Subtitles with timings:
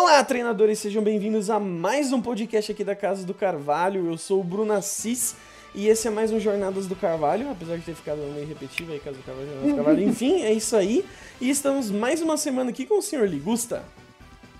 [0.00, 4.06] Olá, treinadores, sejam bem-vindos a mais um podcast aqui da Casa do Carvalho.
[4.06, 5.34] Eu sou o Bruno Assis
[5.74, 9.00] e esse é mais um Jornadas do Carvalho, apesar de ter ficado meio repetitivo aí,
[9.00, 10.02] Casa do Carvalho, Jornadas do Carvalho.
[10.08, 11.04] Enfim, é isso aí.
[11.40, 13.82] E estamos mais uma semana aqui com o senhor Ligusta.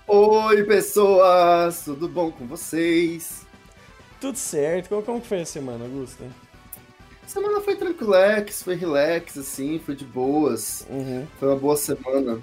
[0.05, 3.45] Oi, pessoas, tudo bom com vocês?
[4.19, 4.89] Tudo certo.
[4.89, 6.25] Como, como foi a semana, Augusta?
[7.25, 10.85] Semana foi tranquilex, foi relax, assim, foi de boas.
[10.89, 11.25] Uhum.
[11.39, 12.41] Foi uma boa semana.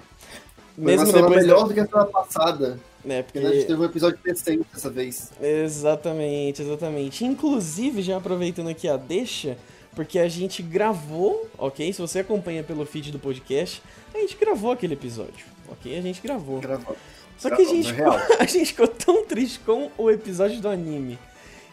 [0.77, 2.79] Mesmo uma depois melhor da- do que a semana passada.
[3.07, 3.65] É, Porque a gente porque...
[3.67, 5.31] teve um episódio decente dessa vez.
[5.41, 7.23] Exatamente, exatamente.
[7.25, 9.57] Inclusive, já aproveitando aqui a deixa,
[9.95, 11.91] porque a gente gravou, ok?
[11.93, 13.81] Se você acompanha pelo feed do podcast,
[14.13, 15.97] a gente gravou aquele episódio, ok?
[15.97, 16.59] A gente gravou.
[16.59, 16.97] Gravando.
[17.37, 21.17] Só que a gente, ficou, a gente ficou tão triste com o episódio do anime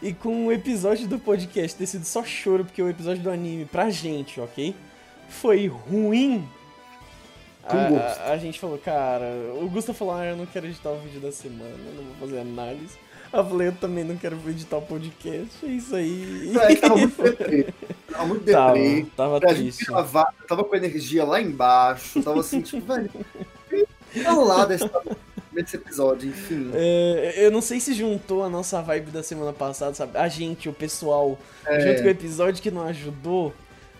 [0.01, 3.65] e com o episódio do podcast ter sido só choro, porque o episódio do anime,
[3.65, 4.73] pra gente, ok?
[5.27, 6.47] Foi ruim.
[7.67, 8.19] Com a, gosto.
[8.21, 9.25] a, a gente falou, cara,
[9.61, 12.15] o Gusta falou, ah, eu não quero editar o vídeo da semana, eu não vou
[12.27, 12.95] fazer análise.
[13.33, 16.53] Eu falei, eu também não quero editar o podcast, é isso aí.
[16.57, 17.67] É, tava muito deprê.
[18.09, 19.05] Tava muito Tava, deprê.
[19.15, 19.85] tava gente triste.
[19.85, 22.21] gravar, tava com a energia lá embaixo.
[22.23, 23.09] Tava assim, tipo, velho,
[24.23, 24.89] tá lá desse,
[25.51, 26.69] desse episódio, enfim.
[26.73, 30.17] É, eu não sei se juntou a nossa vibe da semana passada, sabe?
[30.17, 31.79] A gente, o pessoal, É.
[31.81, 33.53] junto com o episódio que não ajudou,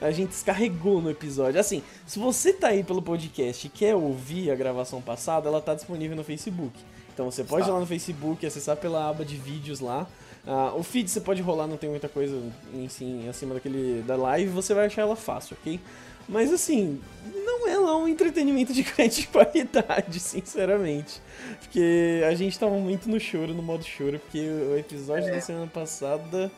[0.06, 1.60] a gente descarregou no episódio.
[1.60, 5.74] Assim, se você tá aí pelo podcast e quer ouvir a gravação passada, ela tá
[5.76, 6.78] disponível no Facebook.
[7.14, 7.74] Então você pode ir Tá.
[7.74, 10.08] lá no Facebook, acessar pela aba de vídeos lá.
[10.46, 12.40] Ah, o feed você pode rolar, não tem muita coisa
[12.74, 15.80] em si, acima daquele da live, você vai achar ela fácil, ok?
[16.28, 17.00] Mas assim,
[17.46, 21.22] não é lá um entretenimento de grande qualidade, sinceramente.
[21.62, 25.68] Porque a gente tava muito no choro, no modo choro, porque o episódio da semana
[25.68, 26.52] passada.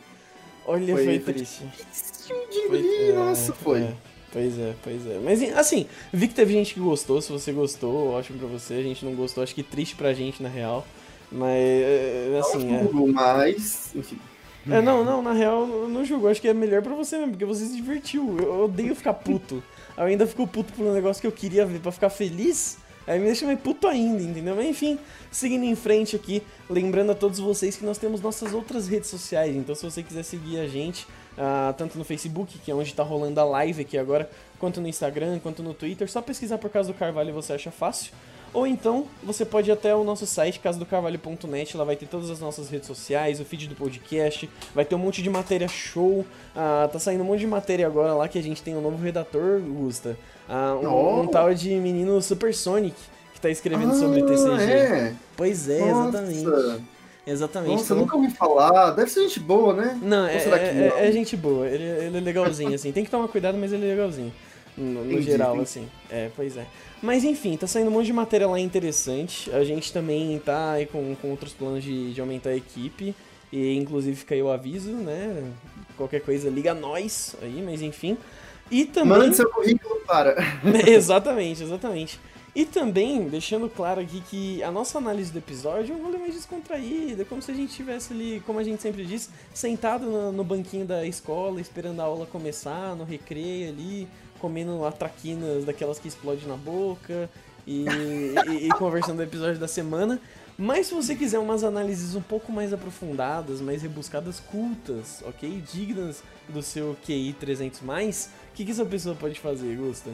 [0.67, 1.63] Olha, foi, Foi- foi triste.
[1.63, 2.33] De
[2.67, 3.81] Foi- engolir, é, Nossa, foi.
[3.81, 3.93] é.
[4.31, 5.19] Pois é, pois é.
[5.23, 7.21] Mas assim, vi que teve gente que gostou.
[7.21, 8.73] Se você gostou, ótimo pra você.
[8.75, 10.85] A gente não gostou, acho que triste pra gente, na real.
[11.31, 12.83] Mas, é, assim, é.
[12.83, 14.19] Não, mas, enfim.
[14.69, 16.27] É, não, não, na real, eu não julgo.
[16.27, 18.37] Acho que é melhor pra você mesmo, porque você se divertiu.
[18.37, 19.63] Eu odeio ficar puto.
[19.97, 22.77] Eu ainda fico puto por um negócio que eu queria ver pra ficar feliz.
[23.07, 24.53] Aí me deixa mais puto ainda, entendeu?
[24.53, 24.99] Mas enfim,
[25.31, 29.55] seguindo em frente aqui, lembrando a todos vocês que nós temos nossas outras redes sociais.
[29.55, 31.07] Então, se você quiser seguir a gente,
[31.37, 34.29] ah, tanto no Facebook, que é onde tá rolando a live aqui agora,
[34.59, 38.11] quanto no Instagram, quanto no Twitter, só pesquisar por Casa do Carvalho você acha fácil.
[38.53, 42.39] Ou então, você pode ir até o nosso site, casadocarvalho.net, lá vai ter todas as
[42.39, 46.25] nossas redes sociais, o feed do podcast, vai ter um monte de matéria show,
[46.55, 48.97] ah, tá saindo um monte de matéria agora lá que a gente tem um novo
[49.03, 50.17] redator, Gusta,
[50.49, 51.21] Ah, um, Oh.
[51.23, 52.95] um tal de menino Supersonic,
[53.33, 54.71] que tá escrevendo Ah, sobre TCG.
[54.71, 55.13] É.
[55.35, 56.07] Pois é, Nossa.
[56.17, 56.77] exatamente.
[57.27, 57.71] Exatamente.
[57.71, 58.91] Nossa, Então- eu nunca ouvi falar.
[58.91, 59.99] Deve ser gente boa, né?
[60.01, 60.97] Não, é, é- não?
[60.97, 62.93] é gente boa, ele, ele é legalzinho, assim.
[62.93, 64.31] Tem que tomar cuidado, mas ele é legalzinho.
[64.77, 65.63] No, no Entendi, geral, entendi.
[65.63, 65.87] assim.
[66.09, 66.65] É, pois é.
[67.01, 69.51] Mas enfim, tá saindo um monte de matéria lá interessante.
[69.51, 73.15] A gente também tá aí com, com outros planos de, de aumentar a equipe.
[73.51, 75.51] E inclusive fica aí o aviso, né?
[75.95, 78.17] Qualquer coisa, liga nós aí, mas enfim.
[78.69, 79.17] E também.
[79.17, 80.35] Mande seu currículo para.
[80.87, 82.19] exatamente, exatamente.
[82.57, 86.33] E também, deixando claro aqui que a nossa análise do episódio é um rolê mais
[86.33, 90.31] descontraído, é como se a gente estivesse ali, como a gente sempre diz, sentado no,
[90.31, 94.07] no banquinho da escola, esperando a aula começar, no recreio ali,
[94.39, 97.29] comendo atraquinas daquelas que explodem na boca
[97.65, 97.85] e,
[98.49, 100.19] e- e conversando do episódio da semana.
[100.57, 105.61] Mas se você quiser umas análises um pouco mais aprofundadas, mais rebuscadas, cultas, ok?
[105.71, 110.09] Dignas do seu QI 300+, o que, que essa pessoa pode fazer, Gusta?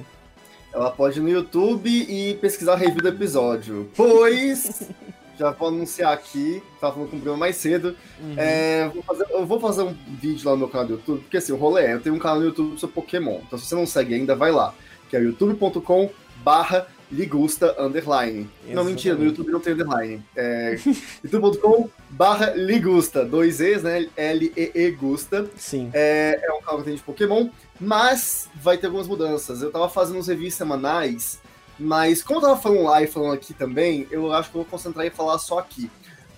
[0.74, 3.90] Ela pode ir no YouTube e pesquisar a review do episódio.
[3.96, 4.90] Pois.
[5.38, 7.96] Já vou anunciar aqui, tava falando com o Bruno mais cedo.
[8.22, 8.36] Uhum.
[8.38, 11.38] É, vou fazer- eu vou fazer um vídeo lá no meu canal do YouTube, porque
[11.38, 13.40] assim, o rolê é, eu tenho um canal no YouTube sobre Pokémon.
[13.48, 14.74] Então se você não segue ainda, vai lá.
[15.10, 16.10] Que é youtube.com
[16.44, 18.50] barra ligusta underline.
[18.68, 19.26] Não, mentira, no Exatamente.
[19.26, 20.24] YouTube não tem underline.
[20.36, 20.78] É
[21.24, 23.24] youtube.com barra ligusta.
[23.24, 24.08] Dois E's, né?
[24.18, 25.48] L-E-E Gusta.
[25.56, 25.90] Sim.
[25.94, 29.62] É, é um canal que tem de Pokémon, mas vai ter algumas mudanças.
[29.62, 31.40] Eu tava fazendo uns reviews semanais,
[31.80, 34.70] mas como eu tava falando lá e falando aqui também, eu acho que eu vou
[34.70, 35.90] concentrar em falar só aqui.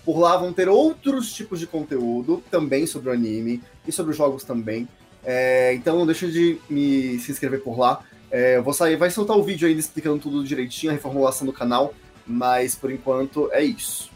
[0.04, 4.16] Por lá vão ter outros tipos de conteúdo, também sobre o anime e sobre os
[4.16, 4.88] jogos também.
[5.24, 8.00] É, então não deixa de me se inscrever por lá.
[8.30, 11.52] É, eu vou sair, vai soltar o vídeo ainda explicando tudo direitinho, a reformulação do
[11.52, 11.92] canal,
[12.26, 14.10] mas por enquanto é isso.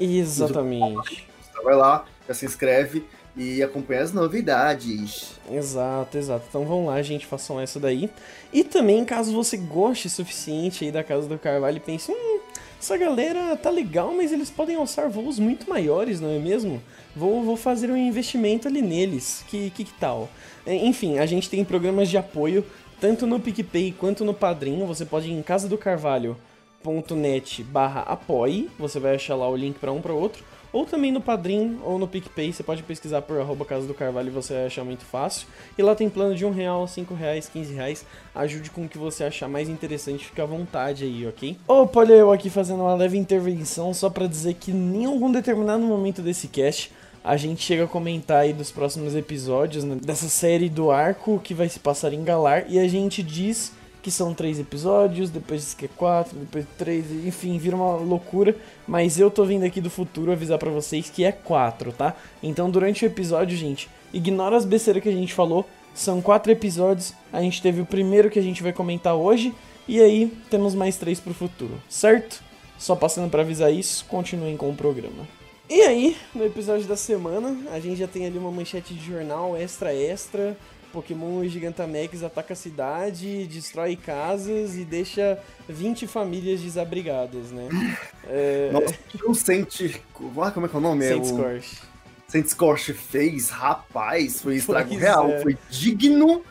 [0.00, 1.26] Exatamente.
[1.50, 3.04] Então vai lá, já se inscreve
[3.36, 5.32] e acompanha as novidades.
[5.50, 6.46] Exato, exato.
[6.48, 8.10] Então vão lá, gente, façam essa daí.
[8.52, 12.40] E também, caso você goste o suficiente aí da Casa do Carvalho e pense, hum,
[12.80, 16.82] essa galera tá legal, mas eles podem alçar voos muito maiores, não é mesmo?
[17.16, 19.44] Vou, vou fazer um investimento ali neles.
[19.48, 20.28] Que, que, que tal?
[20.64, 22.64] É, Enfim, a gente tem programas de apoio,
[23.00, 24.86] tanto no PicPay quanto no Padrinho.
[24.86, 26.36] Você pode ir em casa do Carvalho
[26.84, 30.44] padrim.net barra apoie, você vai achar lá o link para um para outro,
[30.74, 34.26] ou também no Padrim ou no PicPay, você pode pesquisar por arroba Casa do Carvalho
[34.26, 35.46] e você vai achar muito fácil.
[35.78, 38.04] E lá tem plano de um real, cinco reais, quinze reais,
[38.34, 41.56] ajude com o que você achar mais interessante, fica à vontade aí, ok?
[41.68, 45.84] Opa, olha eu aqui fazendo uma leve intervenção só para dizer que em algum determinado
[45.84, 46.90] momento desse cast
[47.22, 51.54] a gente chega a comentar aí dos próximos episódios né, dessa série do arco que
[51.54, 53.72] vai se passar em Galar e a gente diz
[54.04, 58.54] que são três episódios, depois diz que é quatro, depois três, enfim, vira uma loucura.
[58.86, 62.14] Mas eu tô vindo aqui do futuro avisar para vocês que é quatro, tá?
[62.42, 65.66] Então durante o episódio, gente, ignora as besteiras que a gente falou.
[65.94, 67.14] São quatro episódios.
[67.32, 69.54] A gente teve o primeiro que a gente vai comentar hoje.
[69.88, 72.42] E aí temos mais três pro futuro, certo?
[72.78, 75.26] Só passando para avisar isso, continuem com o programa.
[75.68, 79.56] E aí, no episódio da semana, a gente já tem ali uma manchete de jornal
[79.56, 80.54] extra extra
[80.94, 85.38] Pokémon Gigantamax ataca a cidade, destrói casas e deixa
[85.68, 87.68] 20 famílias desabrigadas, né?
[88.26, 88.70] É...
[88.72, 88.94] Nossa,
[89.26, 90.00] o Sente...
[90.40, 91.06] Ah, como é que é o nome?
[91.06, 91.82] Saint Scorch.
[92.26, 95.28] Saint Scorch fez, rapaz, foi estrago pois real.
[95.28, 95.42] É.
[95.42, 96.42] Foi digno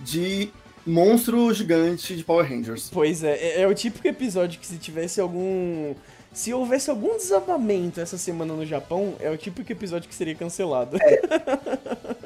[0.00, 0.50] de
[0.84, 2.90] monstro gigante de Power Rangers.
[2.92, 5.94] Pois é, é, é o típico episódio que se tivesse algum...
[6.32, 10.96] Se houvesse algum desabamento essa semana no Japão, é o típico episódio que seria cancelado.
[11.00, 11.20] É.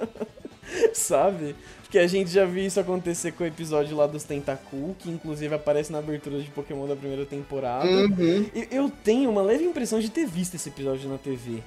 [0.99, 1.55] Sabe?
[1.83, 5.55] Porque a gente já viu isso acontecer com o episódio lá dos Tentacool, que inclusive
[5.55, 7.87] aparece na abertura de Pokémon da primeira temporada.
[7.87, 8.47] Uhum.
[8.71, 11.63] Eu tenho uma leve impressão de ter visto esse episódio na TV.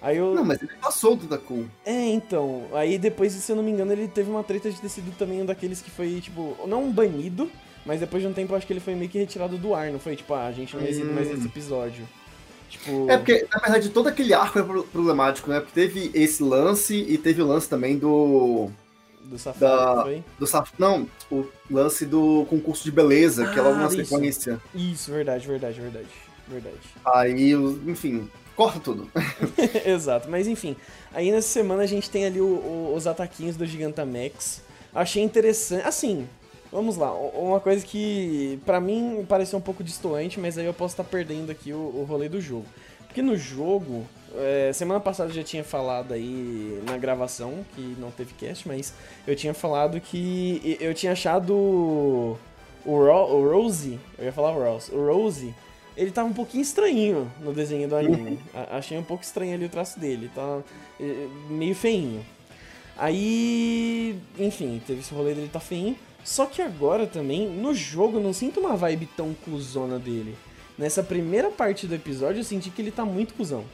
[0.00, 0.32] Aí eu...
[0.32, 1.66] Não, mas ele passou o Tentacool.
[1.84, 2.66] É, então.
[2.72, 5.42] Aí depois, se eu não me engano, ele teve uma treta de ter sido também
[5.42, 7.50] um daqueles que foi, tipo, não banido,
[7.84, 9.90] mas depois de um tempo eu acho que ele foi meio que retirado do ar,
[9.90, 10.14] não foi?
[10.14, 11.14] Tipo, ah, a gente não exibe hum.
[11.14, 12.06] mais esse episódio.
[12.68, 13.10] Tipo...
[13.10, 15.60] É porque, na verdade, todo aquele arco é problemático, né?
[15.60, 18.70] Porque teve esse lance e teve o lance também do.
[19.24, 20.02] Do safado, da...
[20.02, 20.24] foi?
[20.38, 20.72] Do saf...
[20.78, 24.60] Não, o lance do concurso de beleza, ah, que é logo na sequência.
[24.74, 26.08] Isso, verdade, verdade, verdade.
[26.48, 26.78] Verdade.
[27.04, 27.52] Aí,
[27.86, 29.10] enfim, corta tudo.
[29.84, 30.74] Exato, mas enfim.
[31.12, 34.62] Aí nessa semana a gente tem ali o, o, os ataquinhos do Gigantamax.
[34.94, 35.86] Achei interessante.
[35.86, 36.26] Assim,
[36.70, 40.92] Vamos lá, uma coisa que para mim pareceu um pouco distoante, mas aí eu posso
[40.92, 42.66] estar tá perdendo aqui o, o rolê do jogo.
[43.06, 44.06] Porque no jogo,
[44.36, 48.92] é, semana passada eu já tinha falado aí na gravação, que não teve cast, mas
[49.26, 52.36] eu tinha falado que eu tinha achado o,
[52.84, 55.54] Ro, o Rose, eu ia falar o Rose, o Rose,
[55.96, 58.38] ele tava um pouquinho estranho no desenho do anime.
[58.70, 60.60] Achei um pouco estranho ali o traço dele, tá
[61.48, 62.24] meio feinho.
[62.98, 65.96] Aí, enfim, teve esse rolê dele tá feinho.
[66.24, 70.36] Só que agora também, no jogo, eu não sinto uma vibe tão cuzona dele.
[70.76, 73.64] Nessa primeira parte do episódio, eu senti que ele tá muito cuzão.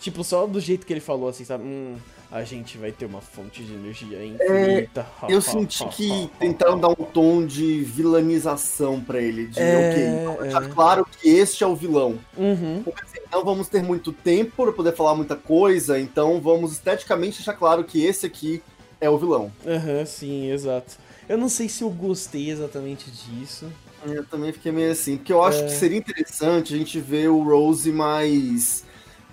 [0.00, 1.64] Tipo, só do jeito que ele falou, assim, sabe?
[1.64, 1.96] Hum,
[2.30, 5.06] a gente vai ter uma fonte de energia infinita.
[5.22, 9.46] É, eu senti que tentaram dar um tom de vilanização para ele.
[9.46, 10.68] De, é, ok, tá é.
[10.68, 12.18] claro que este é o vilão.
[12.36, 12.82] Uhum.
[13.02, 17.54] Assim, não vamos ter muito tempo para poder falar muita coisa, então vamos esteticamente deixar
[17.54, 18.62] claro que esse aqui
[19.00, 19.52] é o vilão.
[19.64, 20.96] Aham, uhum, sim, exato.
[21.28, 23.66] Eu não sei se eu gostei exatamente disso.
[24.04, 25.64] Eu também fiquei meio assim, porque eu acho é...
[25.64, 28.84] que seria interessante a gente ver o Rose mais.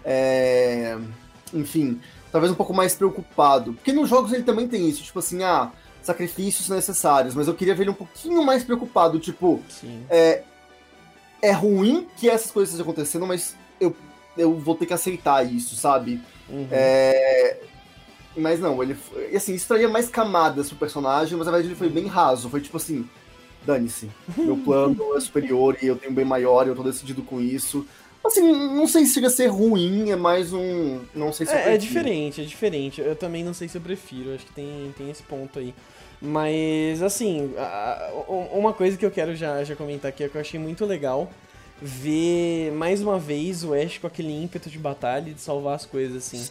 [0.04, 0.98] É...
[1.54, 2.00] Enfim,
[2.34, 3.74] talvez um pouco mais preocupado.
[3.74, 5.72] Porque nos jogos ele também tem isso, tipo assim, ah,
[6.02, 9.62] sacrifícios necessários, mas eu queria ver ele um pouquinho mais preocupado, tipo.
[9.70, 10.04] Sim.
[10.10, 10.42] É,
[11.42, 13.96] é ruim que essas coisas estejam acontecendo, mas eu,
[14.36, 16.20] eu vou ter que aceitar isso, sabe?
[16.50, 16.68] Uhum.
[16.72, 17.60] É,
[18.36, 19.36] mas não, ele foi.
[19.36, 22.50] Assim, isso traria mais camadas pro personagem, mas na verdade ele foi bem raso.
[22.50, 23.08] Foi tipo assim:
[23.64, 24.10] dane-se.
[24.36, 27.86] Meu plano é superior e eu tenho bem maior e eu tô decidido com isso.
[28.26, 31.02] Assim, não sei se chega a ser ruim, é mais um.
[31.14, 33.02] Não sei se é, é diferente, é diferente.
[33.02, 35.74] Eu também não sei se eu prefiro, acho que tem, tem esse ponto aí.
[36.22, 37.54] Mas, assim,
[38.54, 41.30] uma coisa que eu quero já, já comentar aqui é que eu achei muito legal
[41.82, 46.16] ver mais uma vez o Ash com aquele ímpeto de batalha de salvar as coisas,
[46.16, 46.48] assim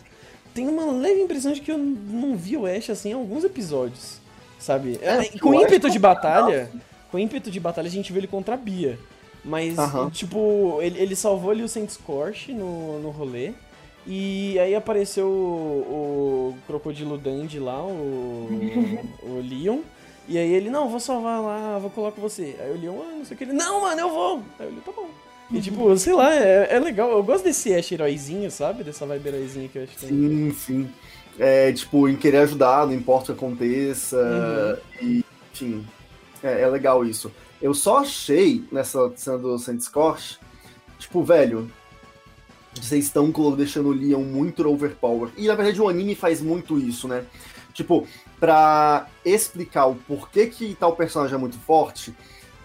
[0.55, 4.19] tenho uma leve impressão de que eu não vi o Ash assim em alguns episódios,
[4.59, 4.99] sabe?
[5.03, 6.71] É, com ímpeto de batalha,
[7.11, 8.99] com ímpeto de batalha a gente vê ele contra a Bia.
[9.45, 9.77] Mas,
[10.13, 13.53] tipo, ele, ele salvou ali o Saint Scorch no, no rolê.
[14.07, 18.49] E aí apareceu o, o Crocodilo Dandy lá, o,
[19.23, 19.81] o Leon.
[20.29, 22.57] E aí ele, não, vou salvar lá, vou colocar você.
[22.61, 24.43] Aí o Leon, ah, não sei o que, ele, não, mano, eu vou.
[24.59, 25.09] Aí o Leon, tá bom.
[25.53, 27.11] E tipo, sei lá, é, é legal.
[27.11, 28.83] Eu gosto desse Ash heróizinho, sabe?
[28.83, 30.53] Dessa vibe heróizinha que eu acho que Sim, tem.
[30.53, 30.91] sim.
[31.39, 34.17] É, tipo, em querer ajudar, não importa o que aconteça.
[35.01, 35.07] Uhum.
[35.07, 35.87] E, enfim,
[36.43, 37.31] é, é, legal isso.
[37.63, 40.39] Eu só achei, nessa cena do Saint Scorch,
[40.99, 41.71] tipo, velho,
[42.75, 45.31] vocês estão deixando o Leon muito overpower.
[45.37, 47.25] E na verdade o anime faz muito isso, né?
[47.73, 48.07] Tipo,
[48.41, 52.13] pra explicar o porquê que tal personagem é muito forte,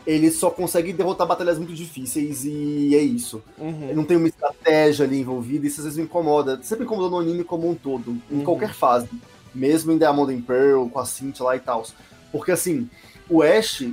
[0.05, 3.43] ele só consegue derrotar batalhas muito difíceis e é isso.
[3.57, 3.93] Uhum.
[3.93, 6.59] Não tem uma estratégia ali envolvida, e isso às vezes me incomoda.
[6.63, 8.43] Sempre incomodou no anime como um todo, em Uhum.
[8.43, 9.09] qualquer fase.
[9.53, 11.85] Mesmo em Diamond and Pearl, com a Cynthia lá e tal.
[12.31, 12.89] Porque assim,
[13.29, 13.83] o Ash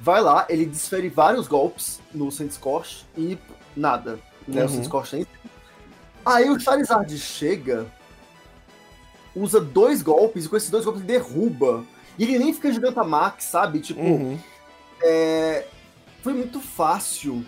[0.00, 3.36] vai lá, ele desfere vários golpes no Scorch e
[3.76, 4.18] nada.
[4.46, 4.64] Né?
[4.64, 4.80] Uhum.
[4.80, 5.26] O Scorch nem.
[6.24, 7.86] Aí o Charizard chega,
[9.34, 11.84] usa dois golpes, e com esses dois golpes ele derruba.
[12.18, 13.80] E ele nem fica Gigantamax, sabe?
[13.80, 14.38] Tipo, Uhum.
[15.02, 15.66] é,
[16.22, 17.44] foi muito fácil.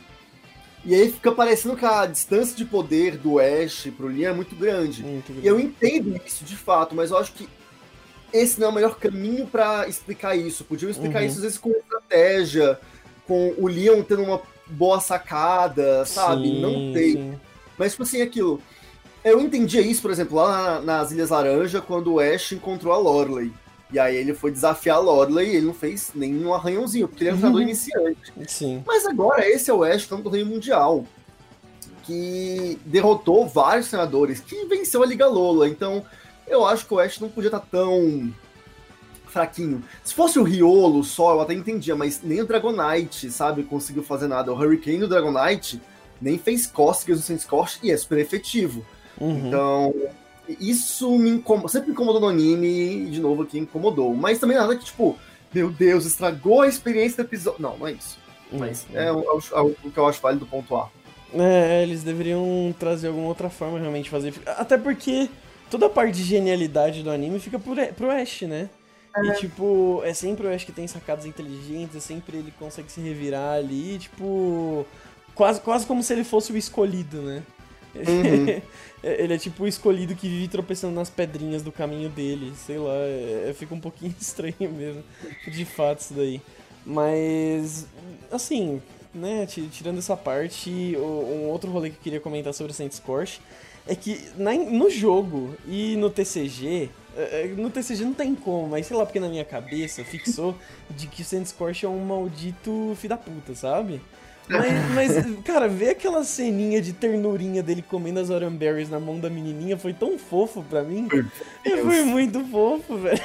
[0.84, 4.54] E aí fica parecendo que a distância de poder do Ash pro Liam é muito
[4.56, 5.02] grande.
[5.02, 7.46] Muito E eu entendo isso de fato, mas eu acho que
[8.32, 10.64] esse não é o melhor caminho pra explicar isso.
[10.64, 11.26] Podiam explicar Uhum.
[11.26, 11.70] isso às vezes com
[12.10, 12.78] estratégia,
[13.26, 16.48] com o Leon tendo uma boa sacada, sabe?
[16.48, 17.12] Sim, não sei.
[17.12, 17.34] sim.
[17.78, 18.60] Mas, tipo assim, aquilo.
[19.24, 22.98] Eu entendia isso, por exemplo, lá na- nas Ilhas Laranja, quando o Ash encontrou a
[22.98, 23.52] Lorelei.
[23.92, 27.24] E aí ele foi desafiar a Lorelei e ele não fez nem um arranhãozinho, porque
[27.24, 28.32] ele é um jogador iniciante.
[28.46, 28.82] Sim.
[28.86, 31.04] Mas agora esse é o Ash falando do Torneio Mundial,
[32.04, 35.68] que derrotou vários senadores, que venceu a Liga Lola.
[35.68, 36.04] Então,
[36.46, 38.32] eu acho que o Ash não podia estar tão
[39.30, 39.82] fraquinho.
[40.04, 44.26] Se fosse o Riolo só, eu até entendia, mas nem o Dragonite, sabe, conseguiu fazer
[44.28, 44.52] nada.
[44.52, 45.80] O Hurricane do Dragonite
[46.20, 48.84] nem fez cócegas no Senscorch e é super efetivo.
[49.20, 49.48] Uhum.
[49.48, 49.94] Então,
[50.60, 54.14] isso me sempre me incomodou no anime e de novo aqui incomodou.
[54.14, 55.18] Mas também nada que, tipo,
[55.52, 57.62] meu Deus, estragou a experiência do episódio.
[57.62, 58.18] Não, não é isso.
[58.52, 58.98] Mas Uhum.
[58.98, 60.90] é, o- é o, é o que eu acho válido pontuar.
[61.32, 64.34] É, eles deveriam trazer alguma outra forma realmente de fazer.
[64.44, 65.28] Até porque
[65.70, 68.68] toda a parte de genialidade do anime fica pro, pro Ash, né?
[69.16, 73.00] E tipo, é sempre o Ash que tem sacadas inteligentes, é sempre ele consegue se
[73.00, 74.86] revirar ali, tipo.
[75.34, 77.42] Quase, quase como se ele fosse o escolhido, né?
[77.94, 78.62] Uhum.
[79.02, 82.92] ele é tipo o escolhido que vive tropeçando nas pedrinhas do caminho dele, sei lá,
[82.94, 85.02] é- fica um pouquinho estranho mesmo,
[85.46, 86.40] de fato, isso daí.
[86.84, 87.86] Mas,
[88.30, 88.80] assim,
[89.14, 92.98] né, ti- tirando essa parte, o- um outro rolê que eu queria comentar sobre Saints
[92.98, 93.40] Scorch
[93.86, 96.90] é que no jogo e no TCG, é, é,
[97.56, 100.56] no TCG não tem como, mas sei lá, porque na minha cabeça fixou
[100.90, 104.00] de que o Saints Scorch é um maldito filho da puta, sabe?
[104.50, 104.90] Mas,
[105.24, 109.78] mas, cara, ver aquela ceninha de ternurinha dele comendo as Oranberries na mão da menininha
[109.78, 111.08] foi tão fofo pra mim.
[111.64, 113.20] E foi muito fofo, velho.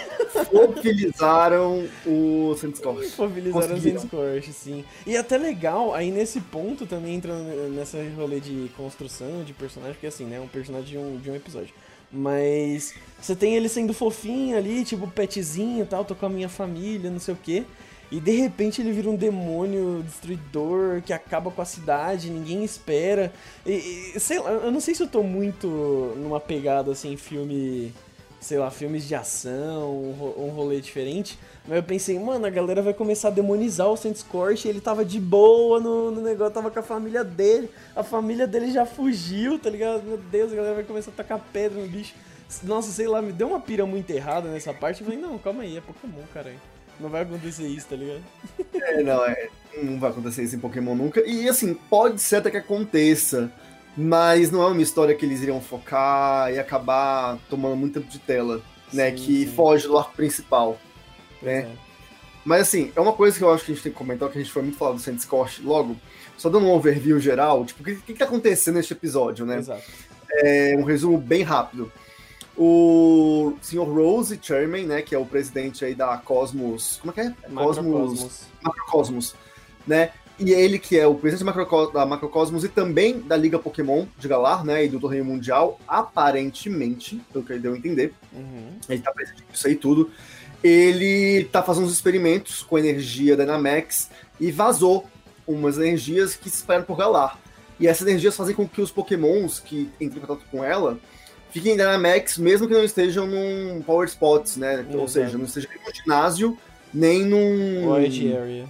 [0.52, 3.14] Utilizaram o Sandscorch.
[3.18, 4.02] Mobilizaram os Conseguiram.
[4.02, 4.86] Scorch, sim.
[5.08, 7.34] E até legal, aí nesse ponto também entra
[7.70, 11.36] nessa rolê de construção de personagem, porque assim, né, um personagem de um, de um
[11.36, 11.74] episódio.
[12.16, 16.48] Mas você tem ele sendo fofinho ali, tipo petzinho e tal, tô com a minha
[16.48, 17.66] família, não sei o quê.
[18.12, 23.34] E de repente ele vira um demônio destruidor que acaba com a cidade, ninguém espera.
[23.66, 25.68] E, e, sei lá, eu não sei se eu tô muito
[26.18, 27.92] numa pegada assim, filme.
[28.40, 31.38] Sei lá, filmes de ação, um ro- rolê diferente.
[31.68, 34.68] Mas eu pensei, mano, a galera vai começar a demonizar o Saints Scorch.
[34.68, 37.70] Ele tava de boa no, no negócio, tava com a família dele.
[37.96, 40.04] A família dele já fugiu, tá ligado?
[40.04, 42.14] Meu Deus, a galera vai começar a tacar pedra no bicho.
[42.62, 45.02] Nossa, sei lá, me deu uma pira muito errada nessa parte.
[45.02, 46.60] Eu falei, não, calma aí, é Pokémon, caralho.
[47.00, 48.22] Não vai acontecer isso, tá ligado?
[48.74, 49.50] É, não, é,
[49.82, 51.22] não vai acontecer isso em Pokémon nunca.
[51.28, 53.52] E assim, pode ser até que aconteça,
[53.98, 58.20] mas não é uma história que eles iriam focar e acabar tomando muito tempo de
[58.20, 58.62] tela,
[58.92, 59.12] né?
[59.12, 59.56] Sim, que sim.
[59.56, 60.78] foge do arco principal.
[61.40, 61.68] Pois É.
[62.44, 64.38] Mas assim, é uma coisa que eu acho que a gente tem que comentar, que
[64.38, 65.98] a gente foi muito falar do Sandscorch logo,
[66.38, 69.58] só dando um overview geral, tipo, o que, que tá acontecendo neste episódio, né?
[69.58, 69.82] Exato.
[70.32, 71.92] É um resumo bem rápido.
[72.56, 73.84] O Sr.
[73.84, 77.34] Rose Chairman, né, que é o presidente aí da Cosmos, como é que é?
[77.52, 78.42] Cosmos, Macrocosmos.
[78.62, 79.36] Macrocosmos,
[79.88, 80.12] né?
[80.38, 84.06] E ele que é o presidente da Macroco- da Macrocosmos e também da Liga Pokémon
[84.20, 88.72] de Galar, né, e do Torneio Mundial, aparentemente, pelo que deu a entender, Uhum.
[88.90, 90.12] ele tá presente nisso aí tudo.
[90.64, 95.06] Ele tá fazendo uns experimentos com energia Dynamax e vazou
[95.48, 97.40] umas energias que se esperam por Galar.
[97.80, 100.98] E essas energias fazem com que os Pokémons que entram em contato com ela
[101.52, 104.86] fiquem em Dynamax, mesmo que não estejam num Power Spots, né?
[104.90, 105.12] Ou Exato.
[105.12, 106.58] seja, não esteja nem no ginásio,
[106.94, 108.66] nem num Wide Area.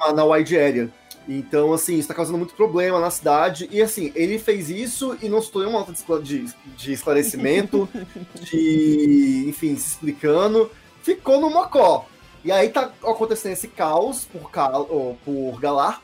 [0.00, 0.90] Na- na wide area.
[1.28, 3.68] Então, assim, isso tá causando muito problema na cidade.
[3.70, 5.92] E, assim, ele fez isso e não se tornou uma nota
[6.22, 7.88] de, de, esclarecimento,
[8.50, 10.70] de, enfim, se explicando.
[11.02, 12.06] Ficou no mocó.
[12.44, 16.02] E aí tá acontecendo esse caos por, Cal, por Galar.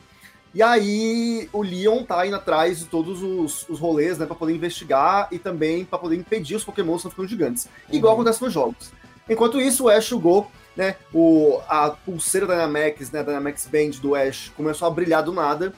[0.53, 4.53] E aí o Leon tá indo atrás de todos os, os rolês, né, pra poder
[4.55, 7.67] investigar e também pra poder impedir os Pokémon de ficando gigantes.
[7.91, 8.21] Igual Uhum.
[8.21, 8.91] acontece nos jogos.
[9.29, 14.51] Enquanto isso, o Ash jogou né, o, a pulseira Dynamax, né, Dynamax Band do Ash
[14.55, 15.73] começou a brilhar do nada.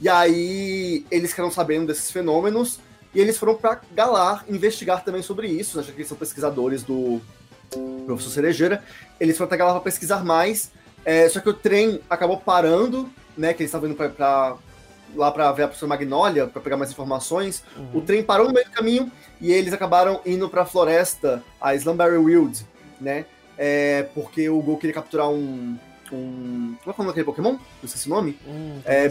[0.00, 2.80] E aí eles ficaram sabendo desses fenômenos
[3.14, 6.82] e eles foram pra Galar investigar também sobre isso, né, já que eles são pesquisadores
[6.82, 7.20] do
[8.06, 8.82] professor Cerejeira.
[9.20, 10.70] Eles foram até Galar pra pesquisar mais.
[11.04, 13.52] É, só que o trem acabou parando, né?
[13.54, 14.56] Que eles estavam indo pra, pra-
[15.14, 17.62] lá pra ver a professora Magnolia, pra pegar mais informações.
[17.92, 18.04] O Uhum.
[18.04, 22.66] trem parou no meio do caminho e eles acabaram indo pra floresta, a Slumberry Wild,
[23.00, 23.24] né?
[23.58, 25.76] É, porque o Gol queria capturar um.
[26.12, 27.52] um como é que é o nome daquele Pokémon?
[27.52, 28.38] Não esqueci o nome.
[28.46, 29.08] Hum, É.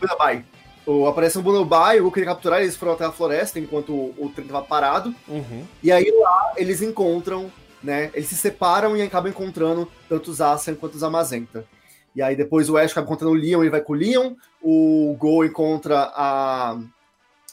[0.00, 0.44] Bunabai.
[0.86, 4.14] O, apareceu um Bunabai, o Gol queria capturar, eles foram até a floresta enquanto o,
[4.16, 5.12] o trem tava parado.
[5.26, 5.64] Uhum.
[5.82, 7.50] E aí lá eles encontram,
[7.82, 8.10] né?
[8.14, 11.66] Eles se separam e acabam encontrando tanto os Acian quanto os Amazenta.
[12.14, 14.34] E aí depois o Ash acaba encontrando o Leon e vai com o Leon.
[14.62, 16.78] O Go encontra a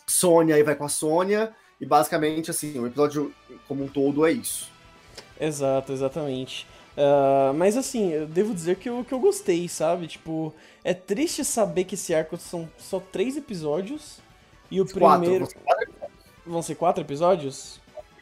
[0.08, 1.52] Sônia e vai com a Sônia.
[1.80, 3.34] E basicamente, assim, o episódio
[3.68, 4.72] como um todo é isso.
[5.40, 6.68] Exato, exatamente.
[6.98, 10.08] Ah, mas assim, eu devo dizer que eu, que eu gostei, sabe?
[10.08, 14.20] Tipo, é triste saber que esse arco são só três episódios.
[14.72, 15.46] E o primeiro.
[15.48, 15.60] Quatro.
[15.64, 15.94] quatro-
[16.46, 17.80] Vão ser quatro episódios?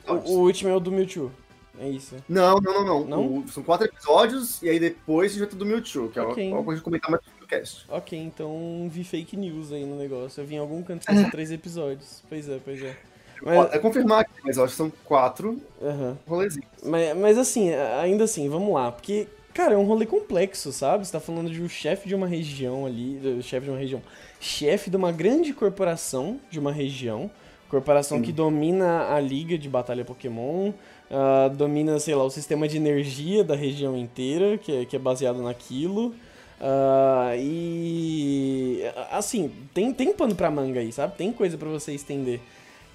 [0.07, 0.29] O, episódios.
[0.31, 1.31] o último é o do Mewtwo.
[1.79, 2.15] É isso.
[2.29, 3.05] Não, não, não, não.
[3.05, 3.37] Não?
[3.39, 6.49] O- são quatro episódios e aí depois vai ter do Mewtwo, que Ok.
[6.49, 7.85] é uma coisa de comentar mais no cast.
[7.89, 10.41] Ok, então vi fake news aí no negócio.
[10.41, 12.21] Eu vi em algum canto que são três episódios.
[12.29, 12.95] Pois é, pois é.
[13.43, 16.17] Mas, É confirmar aqui, mas eu acho que são quatro aham.
[16.27, 16.67] rolezinhos.
[16.83, 18.91] Mas, mas assim, ainda assim, vamos lá.
[18.91, 21.05] Porque, cara, é um rolê complexo, sabe?
[21.05, 23.19] Você tá falando de um chefe de uma região ali.
[23.43, 24.01] Chefe de uma região.
[24.39, 27.29] Chefe de uma grande corporação de uma região.
[27.69, 28.23] Corporação Sim.
[28.23, 30.71] que domina a liga de batalha Pokémon.
[31.09, 34.99] ah, domina, sei lá, o sistema de energia da região inteira, que é, que é
[34.99, 36.13] baseado naquilo.
[36.61, 38.81] Ah, e.
[39.11, 41.15] Assim, tem, tem pano pra manga aí, sabe?
[41.17, 42.39] Tem coisa pra você estender.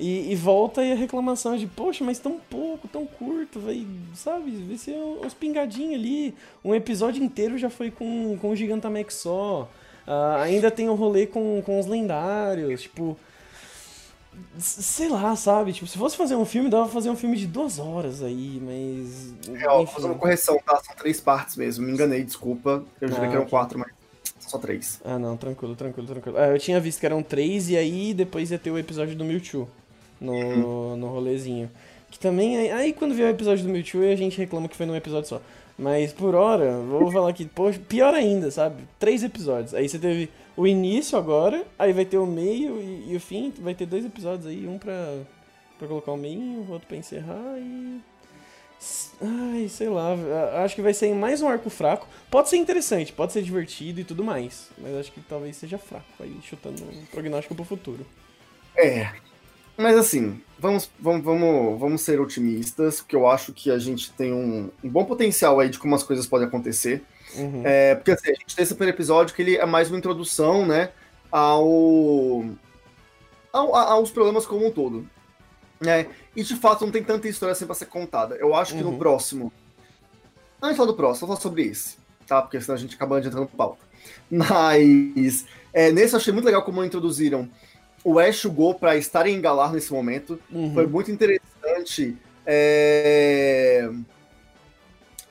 [0.00, 4.52] E, e volta aí a reclamação de, poxa, mas tão pouco, tão curto, vai, sabe?
[4.68, 6.34] Vai ser uns pingadinhos ali.
[6.64, 9.68] Um episódio inteiro já foi com, com o Gigantamax só.
[10.06, 13.16] Ah, ainda tem o rolê com, com os lendários, tipo.
[14.56, 15.72] Sei lá, sabe?
[15.72, 18.62] Tipo, se fosse fazer um filme, dava pra fazer um filme de duas horas aí,
[18.62, 19.34] mas.
[19.60, 20.80] É, ó, fazer uma correção, tá?
[20.80, 21.84] São três partes mesmo.
[21.84, 22.84] Me enganei, desculpa.
[23.00, 23.50] Eu jurei Ah, que eram ok.
[23.50, 23.90] quatro, mas
[24.38, 25.00] só três.
[25.04, 26.38] Ah, não, tranquilo, tranquilo, tranquilo.
[26.38, 29.24] Ah, eu tinha visto que eram três e aí depois ia ter o episódio do
[29.24, 29.68] Mewtwo
[30.20, 31.70] no, no rolezinho.
[32.10, 34.96] Que também, aí, quando vier o episódio do Mewtwo a gente reclama que foi num
[34.96, 35.42] episódio só.
[35.78, 38.82] Mas por hora, vou falar que, poxa, pior ainda, sabe?
[38.98, 39.74] Três episódios.
[39.74, 43.52] Aí você teve o início agora, aí vai ter o meio e, e o fim,
[43.60, 45.20] vai ter dois episódios aí, um pra,
[45.78, 48.00] pra colocar o meio, o outro pra encerrar e.
[49.20, 50.14] Ai, sei lá,
[50.64, 52.08] acho que vai ser mais um arco fraco.
[52.30, 56.06] Pode ser interessante, pode ser divertido e tudo mais, mas acho que talvez seja fraco,
[56.20, 58.06] aí chutando um prognóstico pro futuro.
[58.76, 59.10] É.
[59.78, 64.32] Mas assim, vamos, vamos, vamos, vamos ser otimistas, porque eu acho que a gente tem
[64.32, 67.04] um, um bom potencial aí de como as coisas podem acontecer.
[67.36, 67.62] Uhum.
[67.64, 70.66] É, porque assim, a gente tem esse primeiro episódio que ele é mais uma introdução,
[70.66, 70.90] né,
[71.30, 72.44] ao,
[73.52, 75.06] ao- aos problemas como um todo.
[75.80, 76.08] Né?
[76.34, 78.34] E de fato não tem tanta história assim pra ser contada.
[78.34, 78.92] Eu acho que Uhum.
[78.92, 79.52] no próximo.
[80.60, 82.42] Antes falar do próximo, vou falar sobre esse, tá?
[82.42, 83.78] Porque senão a gente acaba adiantando pauta.
[84.28, 87.48] Mas é, nesse eu achei muito legal como introduziram
[88.04, 90.40] o Ash Go pra estarem em Galar nesse momento.
[90.50, 90.74] Uhum.
[90.74, 92.16] Foi muito interessante.
[92.46, 93.88] É...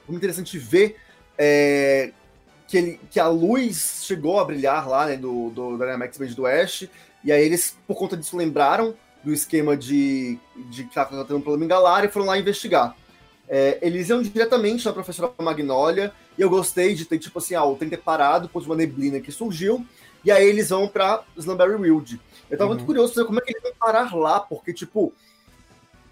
[0.08, 0.96] Muito interessante ver
[1.38, 2.12] é,
[2.68, 6.46] que, ele, que a luz chegou a brilhar lá, né, do, do Dynamax Band do
[6.46, 6.88] Ash,
[7.24, 11.42] e aí eles, por conta disso, lembraram do esquema de, de que estava tendo um
[11.42, 12.96] problema em Galar e foram lá investigar.
[13.50, 17.64] É, eles iam diretamente na professora Magnólia, e eu gostei de ter, tipo assim, ah,
[17.64, 19.86] o trem ter parado por uma neblina que surgiu,
[20.28, 22.20] e aí eles vão pra Slumberry Wild.
[22.50, 22.76] Eu tava Uhum.
[22.76, 25.14] muito curioso pra saber como é que eles vão parar lá, porque, tipo,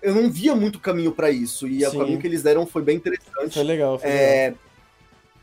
[0.01, 1.97] eu não via muito caminho pra isso, e o Sim.
[1.97, 3.53] caminho que eles deram foi bem interessante.
[3.53, 4.23] Foi legal, foi legal.
[4.25, 4.53] É,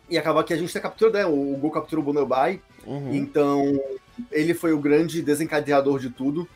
[0.09, 1.27] e acaba que a gente tem a captura, né?
[1.27, 3.15] O Gol capturou o Bonobai, Uhum.
[3.15, 3.81] então
[4.31, 6.49] ele foi o grande desencadeador de tudo.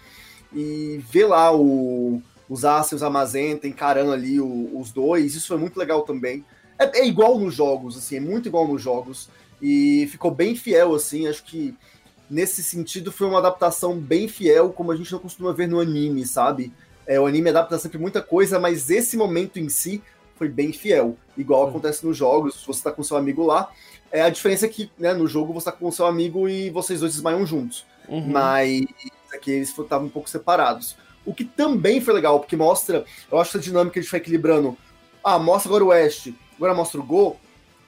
[0.55, 5.49] E ver lá o, os Ace e os Amazenta encarando ali o- os dois, isso
[5.49, 6.45] foi muito legal também.
[6.79, 9.29] É, é igual nos jogos, assim, é muito igual nos jogos.
[9.61, 11.75] E ficou bem fiel, assim, acho que
[12.29, 16.27] nesse sentido foi uma adaptação bem fiel, como a gente não costuma ver no anime,
[16.27, 16.73] sabe?
[17.07, 20.03] É, o anime adapta sempre muita coisa, mas esse momento em si
[20.37, 21.17] foi bem fiel.
[21.37, 23.71] Igual acontece nos jogos, se você tá com seu amigo lá.
[24.11, 27.01] É, a diferença é que né, no jogo você tá com seu amigo e vocês
[27.01, 27.85] dois desmaiam juntos.
[28.09, 28.29] Uhum.
[28.29, 28.85] Mas
[29.33, 30.97] aqui eles estavam um pouco separados.
[31.25, 34.21] O que também foi legal, porque mostra, eu acho que essa dinâmica a gente vai
[34.21, 34.77] equilibrando.
[35.25, 37.37] Ah, mostra agora o West, agora mostra o Go.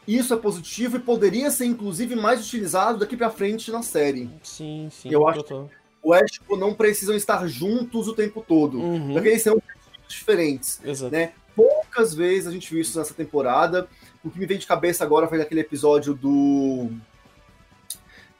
[0.08, 4.30] Isso é positivo e poderia ser, inclusive, mais utilizado daqui pra frente na série.
[4.42, 5.70] Sim, sim, Eu acho total.
[6.02, 8.78] O West e o Go não precisam estar juntos o tempo todo.
[8.80, 9.12] Uhum.
[9.12, 9.60] Porque eles são
[10.08, 10.80] diferentes.
[10.82, 11.12] Exato.
[11.12, 11.32] né?
[11.54, 13.86] Poucas vezes a gente viu isso nessa temporada.
[14.24, 16.88] O que me veio de cabeça agora foi daquele episódio do.